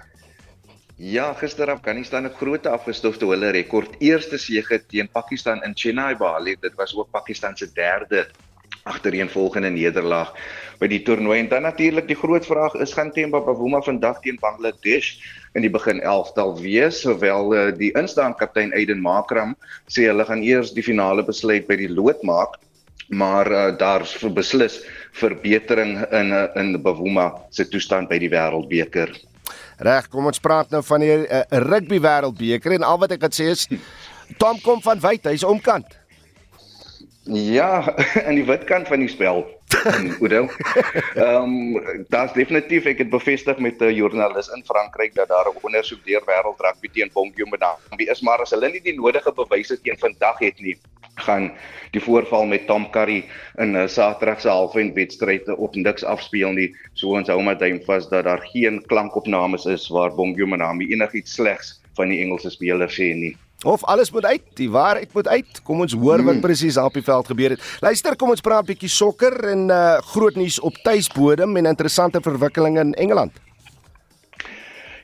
[0.96, 6.16] Ja, gister Afghanistan 'n groot afgestof toe hulle rekord eerste sege teen Pakistan in Chennai
[6.16, 6.62] behaal het.
[6.62, 8.28] Dit was ook Pakistan se derde
[8.90, 10.34] agtereenvolgende nederlaag
[10.80, 11.40] by die toernooi.
[11.40, 15.18] En dan natuurlik die groot vraag is gaan Themba Bavuma vandag teen Bangladesh
[15.58, 19.56] in die begin 11tal wees, sowel uh, die instaan kaptein Aiden Makram
[19.90, 22.60] sê hulle gaan eers die finale besluit by die lood maak,
[23.10, 24.80] maar uh, daar's vir beslis
[25.18, 29.16] verbetering in uh, in Bavuma se toestand by die wêreldbeker.
[29.80, 33.34] Reg, kom ons praat nou van die uh, rugby wêreldbeker en al wat ek kan
[33.34, 33.66] sê is
[34.38, 35.99] Tom kom van wyd, hy's omkant.
[37.24, 37.96] Ja,
[38.28, 39.46] aan die witkant van die spel.
[40.20, 40.50] Oudel.
[41.16, 45.60] Ehm um, daar's definitief ek het bevestig met 'n joernalis in Frankryk dat daar 'n
[45.62, 49.82] ondersoek deur wêreld rugby teen Bongo Mbana is maar as hulle nie die nodige bewyse
[49.82, 50.78] teen vandag het nie
[51.20, 51.52] gaan
[51.92, 53.26] die voorval met Tom Curry
[53.58, 56.76] in 'n Saterdag se halfwen wedstryd op niks afspeel nie.
[56.94, 61.34] So ons hou maar duim vas dat daar geen klankopnames is waar Bongo Mbana enigiets
[61.34, 63.38] slegs van die Engelse spelers sê nie.
[63.66, 65.62] Of alles moet uit, die waarheid moet uit.
[65.64, 66.42] Kom ons hoor wat hmm.
[66.42, 67.64] presies op die veld gebeur het.
[67.84, 72.22] Luister, kom ons praat 'n bietjie sokker en uh groot nuus op tuisbodem en interessante
[72.22, 73.32] verwikkelinge in Engeland.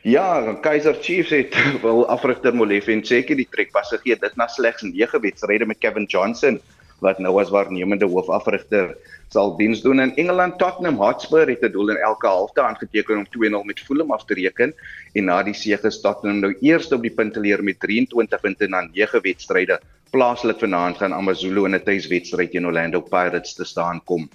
[0.01, 4.81] Ja, Kaiser Chiefs het wil afrigter Molefe en seker die trekpas gegee dit na slegs
[4.81, 6.61] 9 wedstryde met Kevin Johnson
[6.99, 8.95] wat nou as waarnemende hoofafrigter
[9.33, 9.99] sal diens doen.
[9.99, 14.11] In Engeland Tottenham Hotspur het 'n doel in elke halfte aangeteken om 2-0 met Fulham
[14.11, 14.73] af te reken.
[15.13, 18.87] En na die sege staan Tottenham nou eerste op die punteleer met 23 punte na
[18.93, 19.79] 9 wedstryde.
[20.09, 24.29] Plaaslik vanaand gaan AmaZulu in 'n tuiswedstryd teen Orlando Pirates te staan kom.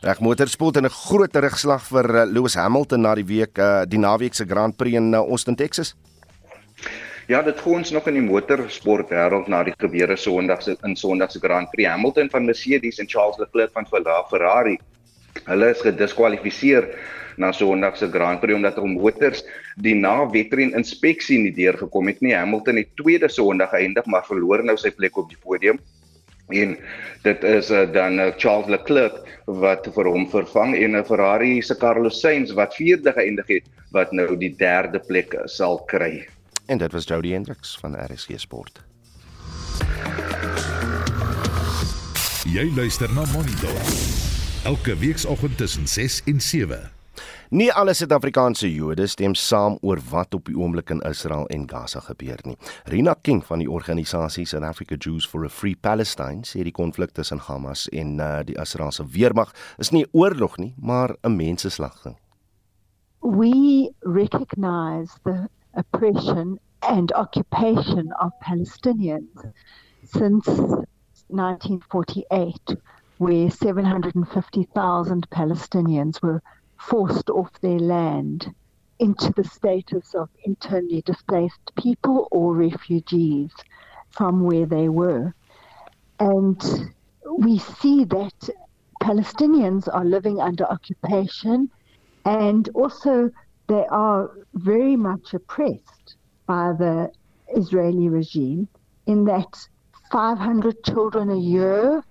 [0.00, 3.98] Reg motorsport en 'n groot terugslag vir eh, Lewis Hamilton na die week uh, die
[3.98, 5.94] naweek se Grand Prix in uh, Austin Texas
[7.26, 10.92] Ja, dit gaan ons nog in die motorsport wêreld na die gebeure Sondag se in
[10.92, 13.88] Sondag se Grand Prix Hamilton van Mercedes en Charles Leclerc van
[14.28, 14.74] Ferrari.
[15.46, 16.90] Hulle is gediskwalifiseer
[17.40, 19.40] na Sondag se Grand Prix omdat hul motors
[19.80, 22.34] die na-wedren inspeksie nie deurgekom het nie.
[22.36, 25.80] Hamilton het tweede Sondag geëindig maar verloor nou sy plek op die podium.
[26.52, 26.76] En
[27.24, 31.62] dit is uh, dan uh, Charles Leclerc wat vir hom vervang en 'n uh, Ferrari
[31.62, 36.26] se Carlos Sainz wat vierde geëindig het wat nou die derde plek sal kry.
[36.66, 38.84] En dit was Jody Hendricks van RSG Sport.
[42.44, 43.80] Jy luister na Monitor.
[44.64, 46.90] Elke weekoggend tussen 6 en 7.
[47.48, 52.00] Nie alle Suid-Afrikaanse Jode stem saam oor wat op die oomblik in Israel en Gaza
[52.00, 52.56] gebeur nie.
[52.84, 57.12] Rina King van die organisasie South Africa Jews for a Free Palestine sê die konflik
[57.12, 62.16] tussen Hamas en uh, die Israeliese weermag is nie 'n oorlog nie, maar 'n menseslagting.
[63.20, 69.52] We recognize the oppression and occupation of Palestinians
[70.04, 70.46] since
[71.28, 72.76] 1948,
[73.18, 76.42] where 750,000 Palestinians were
[76.78, 78.54] forced off their land
[78.98, 83.50] into the status of internally displaced people or refugees
[84.10, 85.34] from where they were.
[86.20, 86.62] And
[87.38, 88.50] we see that
[89.02, 91.70] Palestinians are living under occupation
[92.24, 93.30] and also
[93.66, 97.10] they are very much oppressed by the
[97.56, 98.68] Israeli regime
[99.06, 99.68] in that
[100.10, 102.04] 500 children a year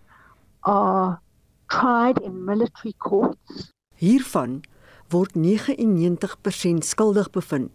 [0.64, 1.22] are
[1.70, 3.72] tried in military courts.
[4.00, 4.64] Hiervan
[5.12, 7.70] word 99% skuldig bevind.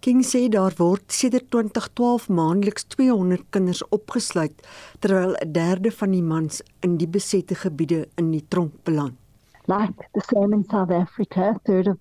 [0.00, 4.62] King sê daar word sedert 2012 maandeliks 200 kinders opgesluit
[5.04, 9.16] terwyl 'n derde van die mans in die besette gebiede in die tronk beland.
[9.66, 11.98] Like the same in South Africa, a third of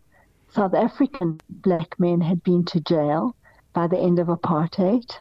[0.52, 3.36] South African black men had been to jail
[3.74, 5.12] by the end of apartheid.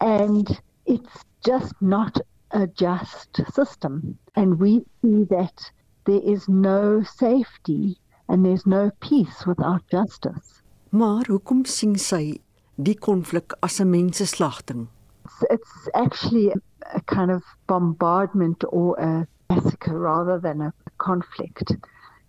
[0.00, 2.18] And it's just not
[2.50, 4.18] a just system.
[4.34, 5.70] And we see that
[6.04, 10.62] there is no safety and there's no peace without justice.
[10.90, 12.40] Maar hoekom sien sy
[12.76, 14.86] die konflik as 'n menseslagting?
[15.24, 16.58] It's, it's actually a,
[16.94, 21.76] a kind of bombardment or a massacre rather than a conflict.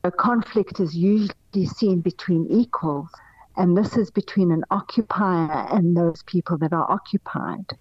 [0.04, 3.10] A conflict is usually seen between equals,
[3.58, 7.78] and this is between an occupier and those people that are occupied,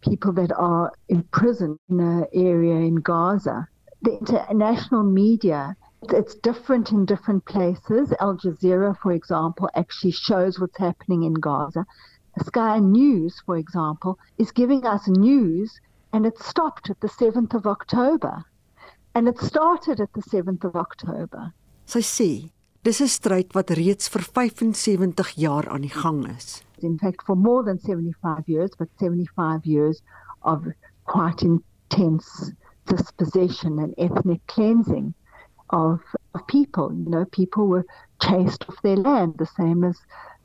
[0.00, 3.68] people that are imprisoned in an area in Gaza.
[4.00, 8.12] The international media, it's different in different places.
[8.18, 11.86] Al Jazeera, for example, actually shows what's happening in Gaza.
[12.44, 15.80] Sky News, for example, is giving us news,
[16.12, 18.44] and it stopped at the 7th of October.
[19.14, 21.52] And it started at the 7th of October.
[21.84, 22.30] Sy sê,
[22.82, 26.62] dis 'n stryd wat reeds vir 75 jaar aan die gang is.
[26.80, 30.02] In fact, for more than 75 years, but 75 years
[30.42, 30.66] of
[31.04, 32.52] quite intense
[32.86, 35.14] dispossession and ethnic cleansing
[35.70, 36.00] of,
[36.34, 36.92] of people.
[36.92, 37.84] You know, people were
[38.20, 39.98] chased off their land, the same as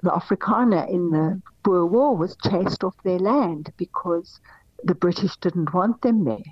[0.03, 4.39] the Afrikaner in the Boer War was chased off their land because
[4.83, 6.51] the British didn't want them there.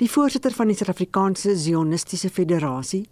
[0.00, 3.04] Die voorsitter van die Suid-Afrikaanse Zionistiese Federasie,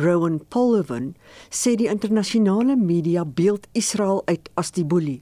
[0.00, 1.10] Rowan Polven,
[1.52, 5.18] sê die internasionale media beeld Israel uit as die boelie.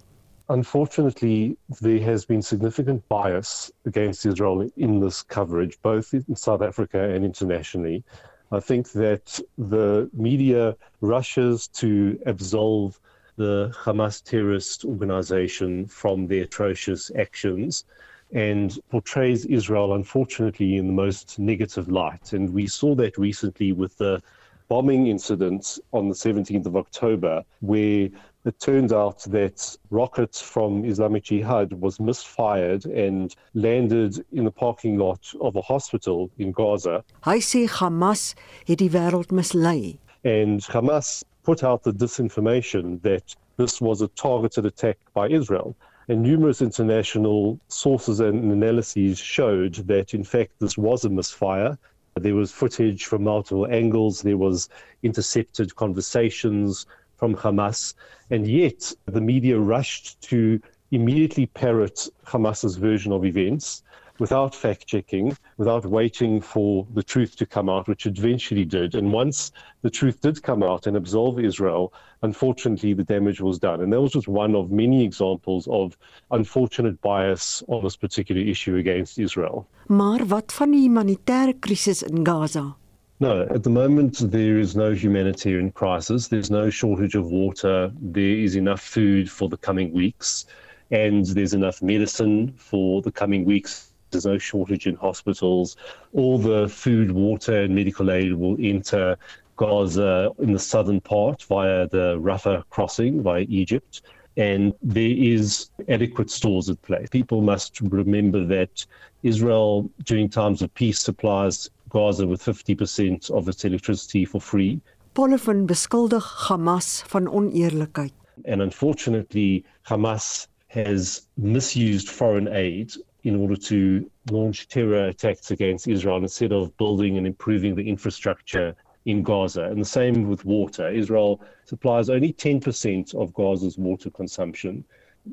[0.48, 7.00] Unfortunately, there has been significant bias against Israel in this coverage, both in South Africa
[7.00, 8.04] and internationally.
[8.52, 13.00] I think that the media rushes to absolve
[13.34, 17.84] the Hamas terrorist organization from their atrocious actions
[18.32, 22.32] and portrays Israel, unfortunately, in the most negative light.
[22.32, 24.22] And we saw that recently with the
[24.68, 28.10] bombing incident on the 17th of October, where
[28.44, 34.98] it turned out that rockets from Islamic Jihad was misfired and landed in the parking
[34.98, 37.04] lot of a hospital in Gaza.
[37.22, 38.34] Hy sê Hamas
[38.66, 39.98] het die wêreld mislei.
[40.24, 45.74] And Hamas put out the disinformation that this was a targeted attack by Israel.
[46.10, 51.76] And numerous international sources and analyses showed that, in fact, this was a misfire.
[52.14, 54.70] There was footage from multiple angles, there was
[55.02, 57.94] intercepted conversations from Hamas,
[58.30, 63.82] and yet the media rushed to immediately parrot Hamas's version of events
[64.18, 68.94] without fact checking, without waiting for the truth to come out, which eventually did.
[68.94, 69.52] And once
[69.82, 73.80] the truth did come out and absolve Israel, unfortunately, the damage was done.
[73.80, 75.96] And that was just one of many examples of
[76.30, 79.66] unfortunate bias on this particular issue against Israel.
[79.86, 82.76] Maar wat van die humanitêre krisis in Gaza?
[83.20, 86.28] No, at the moment, there is no humanitarian crisis.
[86.28, 87.90] There's no shortage of water.
[88.00, 90.46] There is enough food for the coming weeks.
[90.90, 95.76] And there's enough medicine for the coming weeks there's no shortage in hospitals.
[96.12, 99.16] All the food, water, and medical aid will enter
[99.56, 104.02] Gaza in the southern part via the Rafah crossing via Egypt.
[104.36, 107.06] And there is adequate stores at play.
[107.10, 108.86] People must remember that
[109.24, 114.80] Israel, during times of peace, supplies Gaza with 50% of its electricity for free.
[115.14, 118.12] Polyphon beskuldig Hamas van oneerlikheid.
[118.44, 122.92] And unfortunately, Hamas has misused foreign aid
[123.24, 128.74] in order to launch terror attacks against Israel instead of building and improving the infrastructure
[129.06, 129.64] in Gaza.
[129.64, 130.88] And the same with water.
[130.88, 134.84] Israel supplies only 10% of Gaza's water consumption,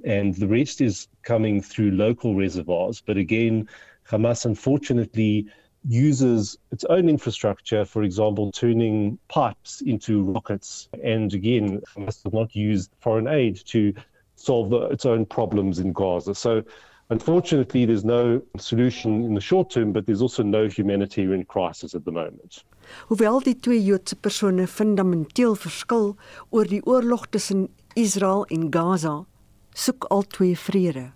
[0.03, 3.01] and the rest is coming through local reservoirs.
[3.01, 3.67] But again,
[4.09, 5.47] Hamas unfortunately
[5.87, 10.89] uses its own infrastructure, for example, turning pipes into rockets.
[11.03, 13.93] And again, Hamas does not use foreign aid to
[14.35, 16.33] solve the, its own problems in Gaza.
[16.33, 16.63] So
[17.09, 22.03] Unfortunately, there's no solution in the short term, but there's also no humanitarian crisis at
[22.03, 22.63] the moment.
[23.09, 26.15] Hoewel die twee Joodse persone fundamenteel verskil
[26.49, 29.25] oor die oorlog tussen Israel en Gaza,
[29.73, 31.11] soek al twee vrede.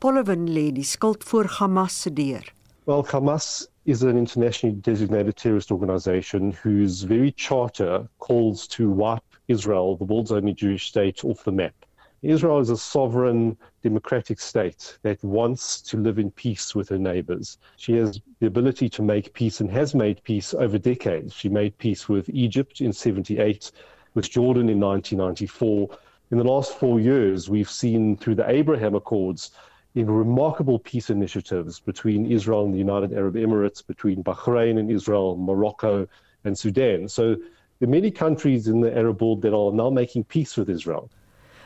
[0.00, 2.48] Pollewin lê die skuld voor Hamas se deur.
[2.86, 9.96] Well, Hamas is an internationally designated terrorist organization whose very charter calls to wipe Israel,
[9.96, 11.77] the world's only Jewish state, off the map.
[12.22, 17.58] Israel is a sovereign democratic state that wants to live in peace with her neighbors.
[17.76, 21.32] She has the ability to make peace and has made peace over decades.
[21.32, 23.70] She made peace with Egypt in 78,
[24.14, 25.96] with Jordan in 1994.
[26.32, 29.52] In the last four years, we've seen through the Abraham Accords
[29.94, 35.36] in remarkable peace initiatives between Israel and the United Arab Emirates, between Bahrain and Israel,
[35.36, 36.06] Morocco
[36.44, 37.08] and Sudan.
[37.08, 37.36] So
[37.78, 41.08] there are many countries in the Arab world that are now making peace with Israel.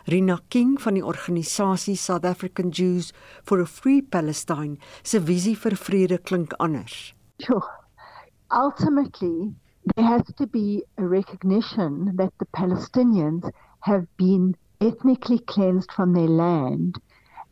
[0.04, 3.12] Rina King van die organisasie South African Jews
[3.44, 7.14] for a Free Palestine se visie vir vrede klink anders.
[7.38, 7.62] Sure.
[8.50, 9.54] Ultimately,
[9.94, 13.48] there has to be a recognition that the Palestinians
[13.80, 16.98] have been ethnically cleansed from their land,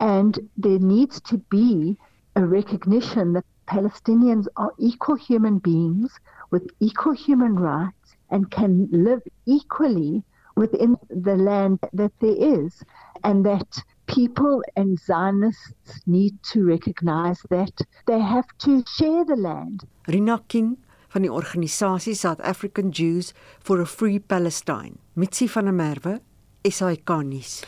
[0.01, 1.97] and there needs to be
[2.35, 9.21] a recognition that Palestinians are equal human beings with equal human rights and can live
[9.45, 10.23] equally
[10.55, 12.83] within the land that there is,
[13.23, 19.83] and that people and Zionists need to recognize that they have to share the land.
[20.07, 20.77] Rina King
[21.11, 24.97] van die organisasie South African Jews for a Free Palestine.
[25.13, 26.19] Mitsi van der Merwe,
[26.63, 27.63] SAK nuus.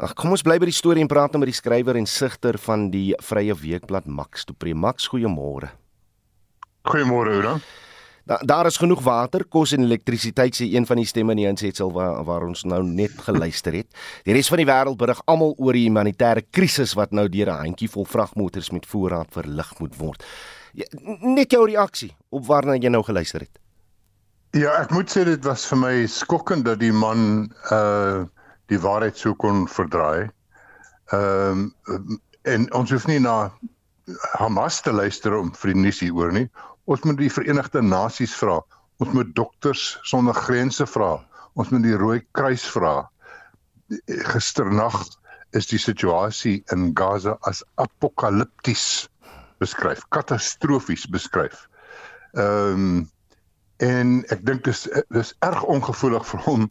[0.00, 2.56] Ag kom ons bly by die storie en praat nou met die skrywer en sigter
[2.64, 4.72] van die Vrye Weekblad Max Dupré.
[4.72, 5.74] Max, goeiemôre.
[6.88, 7.58] Goeiemôre, Oudo.
[8.30, 11.48] Da, daar is genoeg water, kos en elektrisiteit sê een van die stemme in die
[11.50, 13.88] insetsel waar waar ons nou net geluister het.
[14.22, 17.64] Die res van die wêreld berig almal oor die humanitêre krisis wat nou deur 'n
[17.64, 20.22] handjievol vragmotors met voorraad verlig moet word.
[20.74, 20.86] Ja,
[21.20, 23.58] net jou reaksie op waarna jy nou geluister het.
[24.52, 28.26] Ja, ek moet sê dit was vir my skokkend dat die man uh
[28.66, 30.30] die waarheid so kon verdraai.
[31.12, 33.50] Ehm um, en ons hoef nie na
[34.38, 36.48] Hamas te luister om vir die nuus hieroor nie.
[36.90, 38.58] Ons moet die Verenigde Nasies vra.
[38.98, 41.12] Ons moet dokters sonder grense vra.
[41.54, 43.04] Ons moet die Rooi Kruis vra.
[44.32, 44.96] Gisternag
[45.54, 49.08] is die situasie in Gaza as apokalipties
[49.62, 51.66] beskryf, katastrofies beskryf.
[52.34, 53.08] Ehm um,
[53.80, 54.82] en ek dink dis
[55.14, 56.66] dis erg ongevoelig vir hom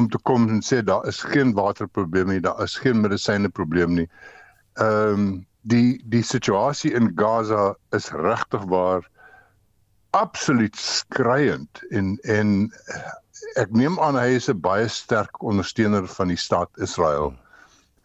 [0.00, 3.98] om te kom en sê daar is geen waterprobleem nie, daar is geen medisyne probleem
[3.98, 4.06] nie.
[4.78, 5.28] Ehm um,
[5.66, 9.04] die die situasie in Gaza is regtig waar
[10.16, 12.52] absoluut skreiend en en
[13.60, 17.34] ek neem aan hy is 'n baie sterk ondersteuner van die staat Israel.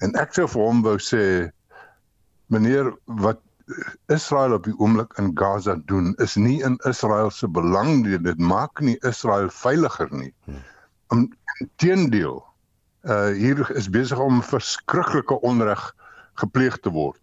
[0.03, 1.23] En ek sou vir hom wou sê
[2.51, 3.39] meneer wat
[4.11, 8.19] Israel op die oomblik in Gaza doen is nie in Israel se belang nie.
[8.19, 10.33] Dit maak nie Israel veiliger nie.
[11.15, 12.41] Inteendeel,
[13.07, 15.95] uh hier is besig om verskriklike onreg
[16.33, 17.19] gepleeg te word.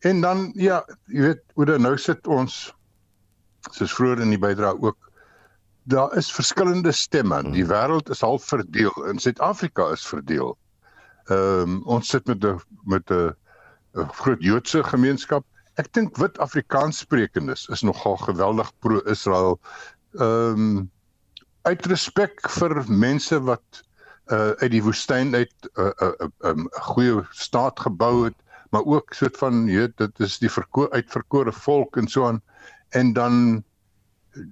[0.00, 2.70] En dan ja, jy weet, hoe dan nou sit ons
[3.70, 5.10] soos vroeër in die bydrae ook
[5.90, 7.42] daar is verskillende stemme.
[7.50, 8.92] Die wêreld is half verdeel.
[9.10, 10.56] In Suid-Afrika is verdeel.
[11.28, 13.34] Ehm um, ons sit met 'n met 'n
[13.94, 15.44] groot Joodse gemeenskap
[15.80, 19.60] Ek dink wit Afrikaans sprekendes is nogal geweldig pro-Israel.
[20.18, 20.90] Ehm um,
[21.68, 23.82] uit respek vir mense wat
[24.32, 28.36] uh uit die woestyn uit 'n uh, 'n uh, 'n um, goeie staat gebou het,
[28.72, 32.42] maar ook soort van jy weet dit is die verko uitverkore volk en so aan
[32.90, 33.64] en dan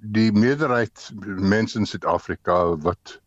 [0.03, 3.20] die meerderheid mense in Suid-Afrika wat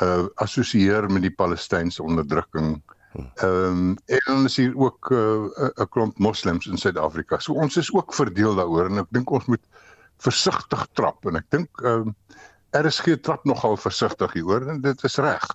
[0.00, 2.78] uh assosieer met die Palestynse onderdrukking
[3.12, 7.38] Ehm um, en dan is hier ook 'n uh, klomp moslems in Suid-Afrika.
[7.38, 9.64] So ons is ook verdeel daaroor en ek dink ons moet
[10.16, 12.14] versigtig trap en ek dink ehm um,
[12.70, 15.46] RSG trap nogal versigtig hieroor en dit is reg.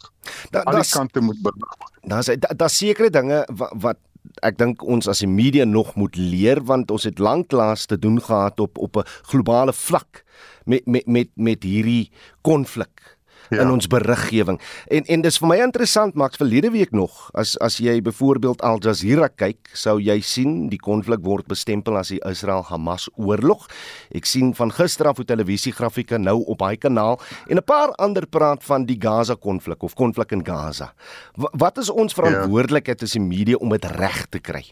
[0.51, 1.93] Da, Al die kante moet berig word.
[2.01, 3.97] Daar's daar's da sekere dinge wat, wat
[4.41, 8.21] ek dink ons as die media nog moet leer want ons het lanklaas te doen
[8.21, 10.23] gehad op op 'n globale vlak
[10.65, 12.11] met met met met hierdie
[12.41, 13.14] konflik
[13.49, 13.61] ja.
[13.61, 14.59] in ons beriggewing.
[14.87, 18.79] En en dis vir my interessant Max verlede week nog as as jy byvoorbeeld Al
[18.83, 23.67] Jazeera kyk, sou jy sien die konflik word bestempel as die Israel-Hamas oorlog.
[24.15, 27.19] Ek sien van gister af op televisiegrafieke nou op hy kanaal
[27.49, 30.93] en 'n paar ander praat van die Gaza konflik of konflik in Gaza.
[31.35, 33.05] W wat is ons verantwoordelikheid ja.
[33.05, 34.63] as die media om dit reg te kry?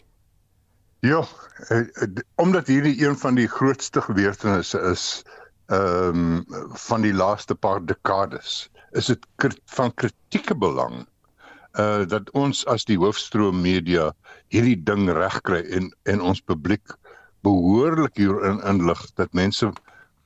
[1.04, 1.24] Ja,
[1.68, 2.08] eh, eh,
[2.40, 5.22] omdat hierdie een van die grootste gebeurtenisse is
[5.72, 9.26] ehm um, van die laaste paar dekades is dit
[9.76, 11.06] van kritieke belang
[11.80, 14.12] uh dat ons as die hoofstroom media
[14.52, 16.94] hierdie ding regkry en en ons publiek
[17.42, 19.72] behoorlik hierin inlig dat mense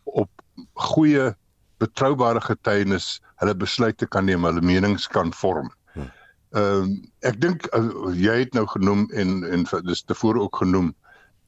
[0.05, 0.31] op
[0.75, 1.31] goeie
[1.79, 5.71] betroubare getuienis hulle besluite kan neem, hulle menings kan vorm.
[6.57, 6.93] Ehm um,
[7.29, 10.95] ek dink uh, jy het nou genoem en en dis tevore ook genoem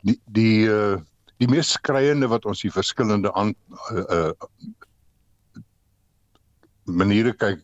[0.04, 0.98] die die uh
[1.40, 3.54] die mees skreiende wat ons die verskillende aan
[3.92, 4.32] uh, uh
[6.90, 7.60] maniere kyk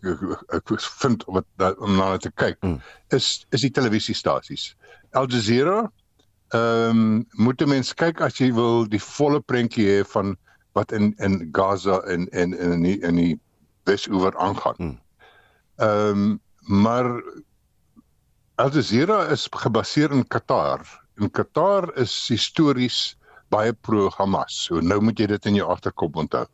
[0.55, 0.71] ek
[1.01, 1.47] vind wat
[1.83, 2.77] om na te kyk mm.
[3.17, 4.75] is is die televisiestasies.
[5.19, 5.87] Al Jazeera
[6.55, 10.37] ehm um, moet mense kyk as jy wil die volle prentjie hê van
[10.79, 13.35] wat in in Gaza en en in in die, in die
[13.89, 14.79] Wesoewer aangaan.
[14.79, 14.99] Mm.
[15.77, 17.11] Ehm um, maar
[18.57, 20.81] Al Jazeera is gebaseer in Qatar.
[21.21, 23.17] En Qatar is histories
[23.57, 24.61] baie pro Hamas.
[24.69, 26.47] So nou moet jy dit in jou agterkop onthou.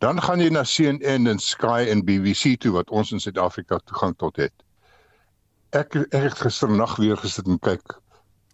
[0.00, 4.16] Dan gaan jy na CNN en Sky en BBC toe wat ons in Suid-Afrika toegang
[4.16, 4.54] tot het.
[5.76, 7.98] Ek ek het gisternag weer gesit en kyk.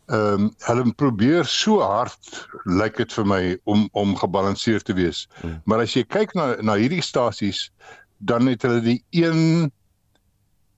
[0.07, 5.25] Ehm um, hulle probeer so hard lyk dit vir my om om gebalanseerd te wees.
[5.41, 5.61] Hmm.
[5.65, 7.71] Maar as jy kyk na na hierdie stasies
[8.19, 9.71] dan het hulle die een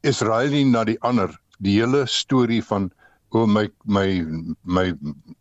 [0.00, 2.90] Israel nie na die ander die hele storie van
[3.30, 4.24] o my my
[4.64, 4.92] my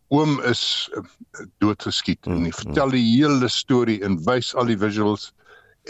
[0.10, 0.89] oom is
[1.64, 2.38] doodgeskiet hmm.
[2.38, 5.32] en hy vertel die hele storie en wys al die visuals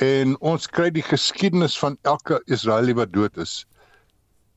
[0.02, 3.66] en ons kry die geskiedenis van elke Israeli wat dood is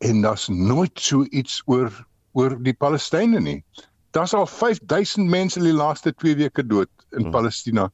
[0.05, 1.93] en daar's nooit so iets oor
[2.39, 3.59] oor die Palestynë nie.
[4.15, 7.33] Daar's al 5000 mense in die laaste 2 weke dood in hmm.
[7.35, 7.89] Palestina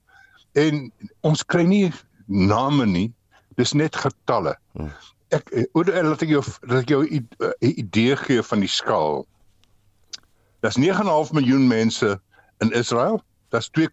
[0.60, 0.86] en
[1.26, 1.92] ons kry nie
[2.26, 3.08] name nie.
[3.56, 4.56] Dis net getalle.
[4.76, 4.92] Hmm.
[5.34, 7.26] Ek hoe laat ek jou dat ek jou 'n
[7.60, 9.24] idee gee van die skaal.
[10.66, 12.20] Daar's 9.5 miljoen mense
[12.58, 13.22] in Israel.
[13.48, 13.86] Daar's 2,2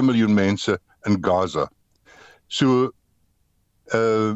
[0.00, 1.70] miljoen mense in Gaza.
[2.46, 2.90] So
[3.94, 4.32] uh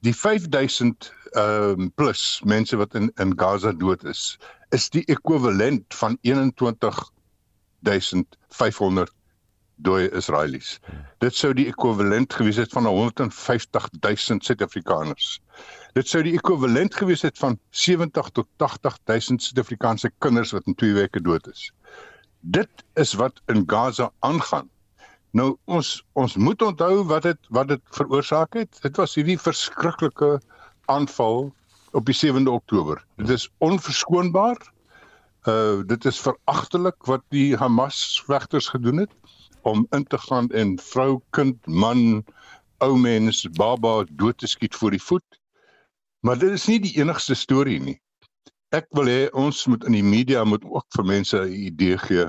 [0.00, 4.38] die 5000 ehm uh, plus mense wat in in Gaza dood is
[4.68, 9.12] is die ekwivalent van 21500
[9.74, 10.78] dooie Israelies.
[11.18, 15.40] Dit sou die ekwivalent gewees het van 150000 Suid-Afrikaners.
[15.96, 20.96] Dit sou die ekwivalent gewees het van 70 tot 80000 Suid-Afrikaanse kinders wat in 2
[20.98, 21.70] weke dood is.
[22.40, 24.68] Dit is wat in Gaza aangaan.
[25.32, 28.78] Nou ons ons moet onthou wat dit wat dit veroorsaak het.
[28.82, 30.38] Dit was hierdie verskriklike
[30.86, 31.52] aanval
[31.92, 33.04] op die 7de Oktober.
[33.16, 34.60] Dit is onverskoonbaar.
[35.48, 39.12] Uh dit is veragtelik wat die Hamas vegters gedoen het
[39.62, 42.24] om in te gaan en vrou, kind, man,
[42.78, 45.37] ou mens, baba dood te skiet voor die voet.
[46.26, 47.98] Maar dit is nie die enigste storie nie.
[48.74, 52.26] Ek wil hê ons moet in die media moet ook vir mense 'n idee gee.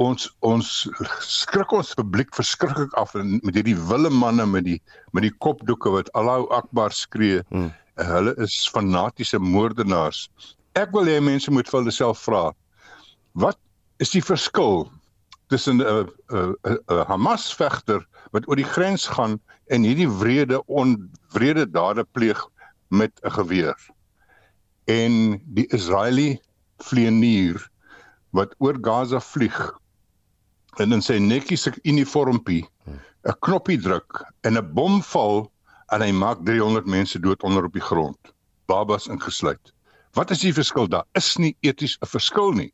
[0.00, 0.88] Ons ons
[1.20, 4.80] skrik ons publiek verskriklik af met hierdie wille manne met die
[5.12, 7.42] met die kopdoeke wat Allahu Akbar skree.
[7.50, 7.70] Hmm
[8.06, 10.28] hulle is fanatiese moordenaars.
[10.78, 12.50] Ek wil hê mense moet vir hulle self vra.
[13.34, 13.58] Wat
[14.00, 14.86] is die verskil
[15.50, 21.66] tussen 'n 'n 'n Hamas vegter wat oor die grens gaan en hierdie wrede onwrede
[21.70, 22.40] dade pleeg
[22.88, 23.78] met 'n geweer
[24.90, 26.38] en die Israeli
[26.86, 27.60] vlieënier
[28.30, 29.58] wat oor Gaza vlieg
[30.78, 35.50] en in sy netjiese uniformpie 'n knoppie druk en 'n bom val
[35.92, 38.18] en hy maak 300 mense dood onder op die grond,
[38.66, 39.72] babas ingesluit.
[40.14, 41.04] Wat is die verskil daar?
[41.18, 42.72] Is nie eties 'n verskil nie.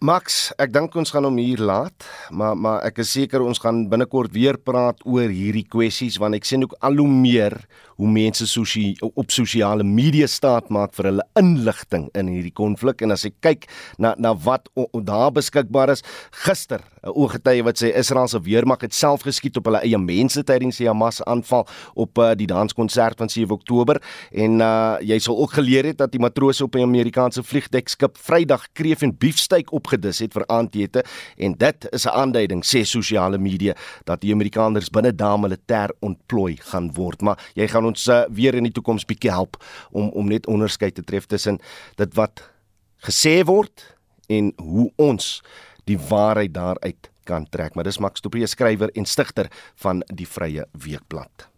[0.00, 3.84] Max, ek dink ons gaan hom hier laat, maar maar ek is seker ons gaan
[3.92, 7.58] binnekort weer praat oor hierdie kwessies want ek sien ook al hoe meer
[7.96, 13.00] hoe mense sosie, op sosiale media staat maak vir hulle inligting in hierdie konflik.
[13.00, 13.64] En as ek kyk
[14.02, 16.04] na na wat o, o, daar beskikbaar is
[16.44, 20.42] gister 'n ooggetuie wat sê Israel se weermag het self geskiet op hulle eie mense
[20.42, 24.02] tydens die Hamas aanval op uh, die danskonsert van 7 Oktober.
[24.32, 28.66] En uh, jy sal ook geleer het dat die matrose op 'n Amerikaanse vliegdekskip Vrydag
[28.72, 31.04] kreef en beefsteak opgedis het vir aandete
[31.36, 36.56] en dit is 'n aanduiding sê sosiale media dat die Amerikaners binne dae militêr ontplooi
[36.56, 39.56] gaan word maar jy gaan ons uh, weer in die toekoms bietjie help
[39.90, 41.58] om om net onderskeid te tref tussen
[41.96, 42.50] dit wat
[42.98, 43.96] gesê word
[44.28, 45.42] en hoe ons
[45.84, 47.74] die waarheid daaruit kan trek.
[47.74, 49.50] Maar dis Max Topie skrywer en stigter
[49.82, 51.50] van die Vrye Weekblad.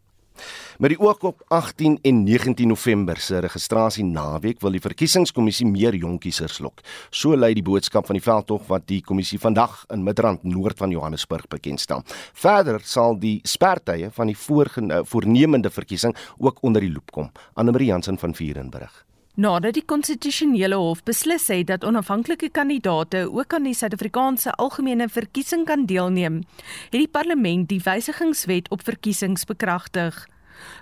[0.79, 5.97] Met die oog op 18 en 19 November se registrasie naweek wil die verkiesingskommissie meer
[5.99, 6.85] jonkiesers lok.
[7.11, 10.95] So lei die boodskap van die veldtog wat die kommissie vandag in Midrand noord van
[10.95, 12.05] Johannesburg bekendstel.
[12.33, 17.33] Verder sal die spertye van die voornemende verkiesing ook onder die loep kom.
[17.55, 19.08] Anne-Marie Jansen van Vuren berig.
[19.39, 25.63] Nadat die konstitusionele hof beslis het dat onafhanklike kandidaate ook aan die Suid-Afrikaanse algemene verkiesing
[25.69, 26.41] kan deelneem,
[26.91, 30.19] het die parlement die wysigingswet op verkiesings bekragtig.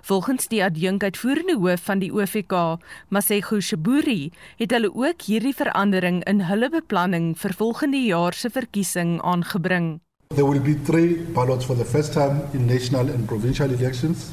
[0.09, 2.81] Volgens die adjunkuitvoerende hoof van die OVK,
[3.13, 9.19] Masego Shiburi, het hulle ook hierdie verandering in hulle beplanning vir volgende jaar se verkiesing
[9.21, 9.99] aangebring.
[10.33, 14.31] There will be 3 ballots for the first time in national and provincial elections.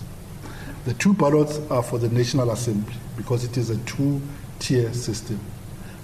[0.84, 5.40] The two ballots are for the National Assembly because it is a two-tier system.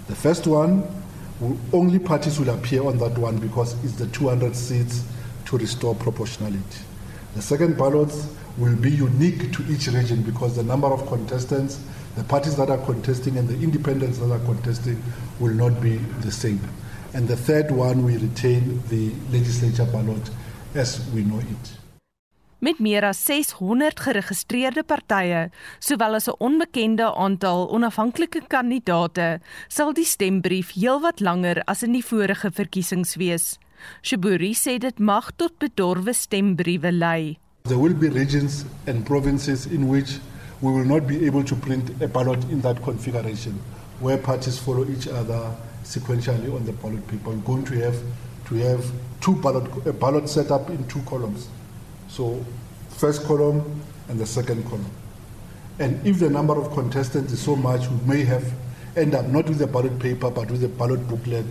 [0.07, 0.83] The first one,
[1.71, 5.03] only parties will appear on that one because it's the 200 seats
[5.45, 6.81] to restore proportionality.
[7.35, 8.27] The second ballots
[8.57, 11.79] will be unique to each region because the number of contestants,
[12.15, 15.01] the parties that are contesting, and the independents that are contesting
[15.39, 16.59] will not be the same.
[17.13, 20.29] And the third one, we retain the legislature ballot
[20.73, 21.80] as we know it.
[22.61, 25.49] Met meer as 600 geregistreerde partye,
[25.79, 32.05] sowel as 'n onbekende aantal onafhanklike kandidaate, sal die stembrief heelwat langer as in die
[32.05, 33.57] vorige verkiesings wees.
[34.03, 37.39] Shiburi sê dit mag tot bedorwe stembriewe lei.
[37.63, 40.19] There will be regions and provinces in which
[40.59, 43.59] we will not be able to print a ballot in that configuration
[43.99, 45.41] where parties follow each other
[45.83, 47.31] sequentially on the ballot paper.
[47.31, 47.97] We're going to have
[48.49, 48.85] to have
[49.19, 51.49] two ballot a ballot set up in two columns.
[52.11, 52.43] So
[52.89, 53.63] first column
[54.09, 54.91] and the second column.
[55.79, 58.43] And if the number of contestants is so much, we may have
[58.97, 61.45] end up not with the ballot paper but with a ballot booklet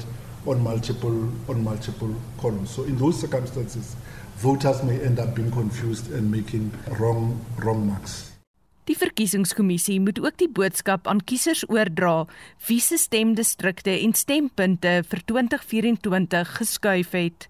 [0.46, 2.70] on multiple on multiple columns.
[2.70, 3.96] So in those circumstances,
[4.36, 8.26] voters may end up being confused and making wrong wrong marks.
[8.84, 12.26] Die verkiesingskommissie moet ook die boodskap aan kiesers oordra
[12.66, 17.48] wie se stemdistrikte en stempunte vir 2024 geskuif het.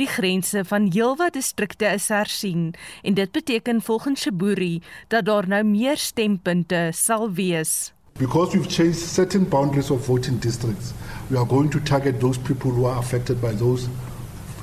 [0.00, 2.70] Die grense van heelwat distrikte is hersien
[3.02, 7.92] en dit beteken volgens Shiburi dat daar nou meer stempunte sal wees.
[8.18, 10.94] Because we've changed certain boundaries of voting districts,
[11.28, 13.88] we are going to target those people who are affected by those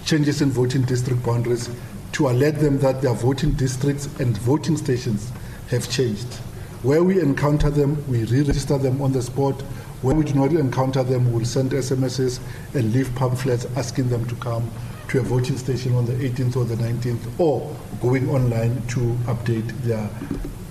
[0.03, 1.69] changes in voting district boundaries
[2.11, 5.31] to alert them that their voting districts and voting stations
[5.69, 6.33] have changed.
[6.81, 9.61] Where we encounter them, we re-register them on the spot.
[10.01, 12.39] Where we do not encounter them, we'll send SMSs
[12.73, 14.71] and leave pamphlets asking them to come
[15.09, 19.67] to a voting station on the 18th or the 19th or going online to update
[19.83, 20.07] their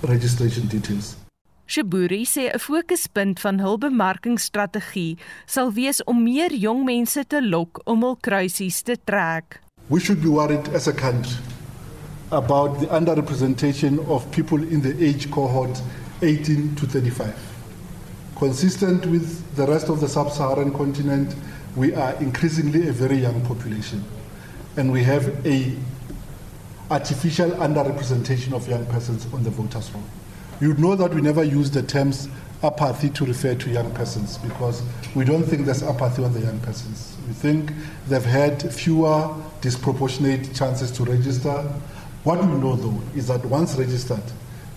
[0.03, 1.15] registration details.
[1.67, 7.81] Shiburi sê 'n fokuspunt van hul bemarkingsstrategie sal wees om meer jong mense te lok
[7.85, 9.61] om hul kruisies te trek.
[9.87, 11.37] We should be worried as a country
[12.31, 15.81] about the underrepresentation of people in the age cohort
[16.21, 17.33] 18 to 35.
[18.35, 21.35] Consistent with the rest of the sub Saharan continent,
[21.75, 24.03] we are increasingly a very young population.
[24.79, 25.75] And we have a
[26.89, 30.05] artificial underrepresentation of young persons on the voters' roll.
[30.61, 32.29] You know that we never use the terms
[32.63, 34.81] apathy to refer to young persons because
[35.15, 37.17] we don't think there's apathy on the young persons.
[37.27, 37.73] We think
[38.07, 41.61] they've had fewer disproportionate chances to register.
[42.23, 44.23] What we know though is that once registered,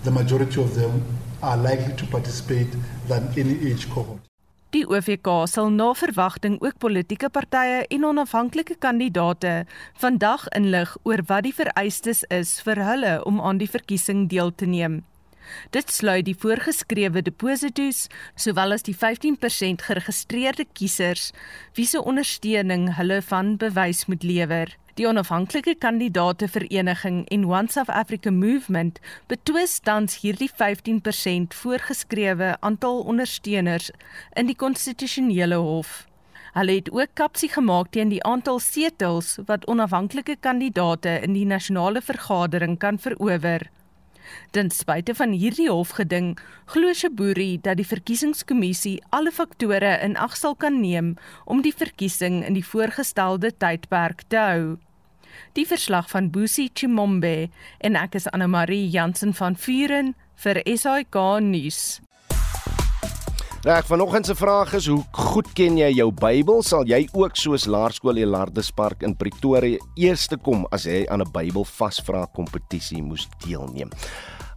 [0.03, 1.01] the majority of them
[1.41, 2.67] are likely to participate
[3.07, 4.19] than any age cohort.
[4.73, 9.67] Die OVK sal na verwagting ook politieke partye en onafhanklike kandidaate
[10.01, 14.65] vandag inlig oor wat die vereistes is vir hulle om aan die verkiesing deel te
[14.65, 15.03] neem.
[15.77, 21.29] Dit sluit die voorgeskrewe deposito's sowel as die 15% geregistreerde kiesers
[21.77, 24.73] wie se ondersteuning hulle van bewys moet lewer.
[24.93, 32.99] Die onafhanklike kandidaate vereniging en One South Africa Movement betwis tans hierdie 15% voorgeskrewe aantal
[33.01, 33.89] ondersteuners
[34.37, 36.03] in die konstitusionele hof.
[36.53, 42.01] Hulle het ook kapsie gemaak teen die aantal setels wat onafhanklike kandidaate in die nasionale
[42.01, 43.65] vergadering kan verower.
[44.51, 46.37] Ten spyte van hierdie hofgeding,
[46.73, 51.15] glo Shiburi dat die verkiesingskommissie alle faktore in ag sal kan neem
[51.45, 54.65] om die verkiesing in die voorgestelde tydperk te hou.
[55.57, 60.13] Die verslag van Busi Chimombe en ek is Anne Marie Jansen van Vuren
[60.45, 62.01] vir SAK nuus.
[63.63, 66.57] Reg, vanoggend se vraag is: Hoe goed ken jy jou Bybel?
[66.67, 71.31] Sal jy ook soos Laerskool Elardus Park in Pretoria eerste kom as jy aan 'n
[71.31, 73.87] Bybel vasvra kompetisie moes deelneem?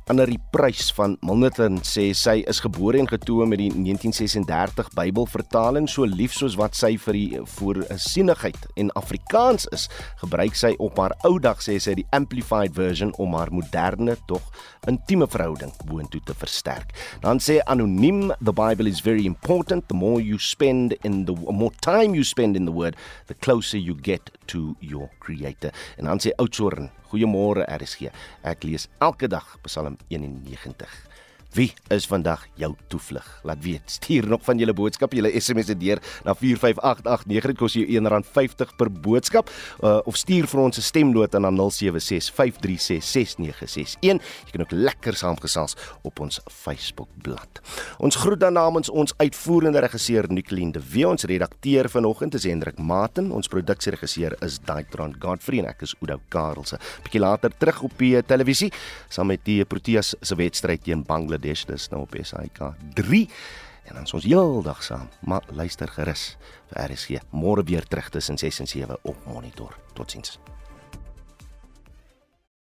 [0.07, 6.07] Annelie Prys van Milnerton sê sy is gebore en getoe met die 1936 Bybelvertaling so
[6.07, 9.89] lief soos wat sy vir die voorsienigheid en Afrikaans is,
[10.21, 14.47] gebruik sy op haar ou dag sê sy die amplified version om haar moderne tog
[14.87, 16.95] intieme verhouding boontoe te versterk.
[17.27, 21.75] Dan sê anoniem the Bible is very important the more you spend in the more
[21.83, 22.95] time you spend in the word
[23.27, 25.75] the closer you get to your creator.
[25.99, 28.11] En dan sê Oudtshoorn Goeiemôre RSG.
[28.43, 31.06] Ek lees elke dag Psalm 91.
[31.55, 33.41] Wie is vandag jou toevlug?
[33.43, 33.83] Laat weet.
[33.87, 37.47] Stuur nog van julle boodskap, julle SMS deur na 45889.
[37.47, 41.57] Dit kos jou R1.50 per boodskap uh, of stuur vir ons 'n stemnota na 0765366961.
[44.03, 44.19] Jy
[44.53, 47.35] kan ook lekker saamgesels op ons Facebook bladsy.
[47.99, 52.79] Ons groet dan namens ons uitvoerende regisseur Nicoline de Wee, ons redakteur vanoggend is Hendrik
[52.79, 56.79] Maten, ons produksieregisseur is Daitron Godfrey en ek is Oudo Karelse.
[57.03, 58.73] Bietjie later terug op die televisie
[59.09, 63.29] saam met die Proteas se wedstryd teen Bangladesh Bangladesh dis nou op SAK 3
[63.87, 65.09] en dan ons heeldag saam.
[65.21, 66.37] Maar luister gerus
[66.71, 67.21] vir RSG.
[67.31, 69.77] Môre weer terug tussen 6 en 7 op Monitor.
[69.95, 70.39] Totsiens.